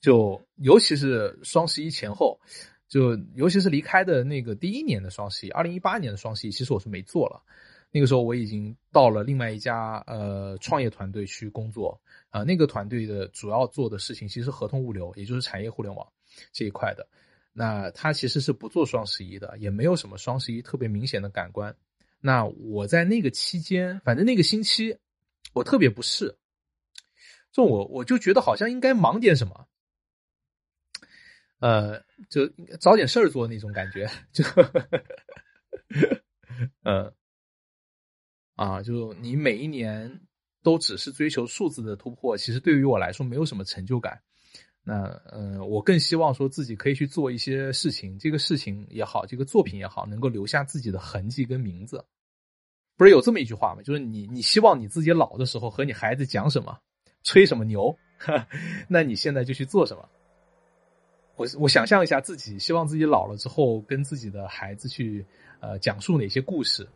[0.01, 2.41] 就尤其是双十一前后，
[2.89, 7.43] 就尤其是离开的那个第一年的双十一，二零一八年的双十一，其实我是没做了。
[7.91, 12.01] 那个时候我已经到了另外一家呃创业团队去工作
[12.31, 16.11] 啊，那个团队的主要做的事情其实合同物流，也就是产业互联网
[16.53, 17.07] 这一块的。
[17.53, 21.76] 那他其实是不做双十一的，也没有什么双十一特别明显的感官。
[22.21, 24.99] 那我在那个期间，反正那个星期
[25.53, 26.37] 我特别不适，
[27.53, 29.66] 就我我就觉得好像应该忙点什么，
[31.61, 32.47] 呃，就
[32.79, 34.45] 找点事儿做那种感觉，就
[36.85, 37.12] 嗯。
[38.57, 40.21] 啊，就你每一年
[40.62, 44.23] 都只是追求数字的突破，其实对于我来说没有什么成就感。
[44.83, 52.05] 那嗯，我更希望说自己可以去做一些事情，这个事情也好，这个作品也好，能够留下自己的痕迹跟名字。
[52.97, 53.83] 不是有这么一句话吗？
[53.83, 56.78] 就是你你希望你自己老的时候和你孩子讲什么，
[57.22, 57.97] 吹什么牛，
[58.89, 60.09] 那你现在就去做什么。
[61.37, 65.24] 我我想象一下自己希望自己老了之后跟自己的孩子去
[65.61, 66.87] 呃讲述哪些故事。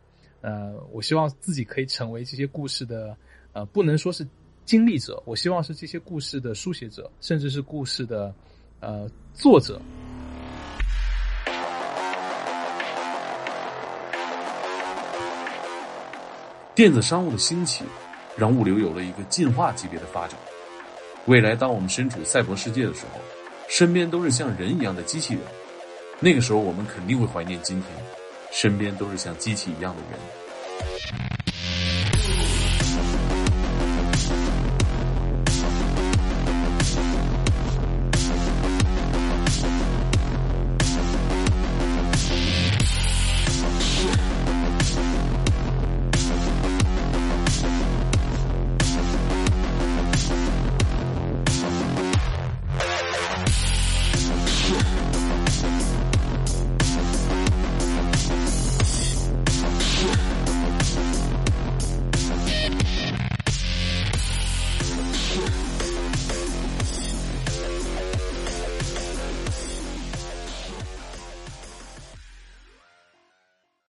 [0.41, 3.17] 呃，我希望自己可以成为这些故事的，
[3.53, 4.27] 呃，不能说是
[4.65, 8.33] 经历者，我希望是这些故事的书写者，甚至是故事的，
[8.79, 9.79] 呃，作者。
[16.73, 17.85] 电子商务的兴起，
[18.35, 20.37] 让物流有了一个进化级别的发展。
[21.25, 23.21] 未来，当我们身处赛博世界的时候，
[23.69, 25.43] 身边都是像人一样的机器人，
[26.19, 27.89] 那个时候我们肯定会怀念今天。
[28.51, 30.19] 身边都是像机器一样的人。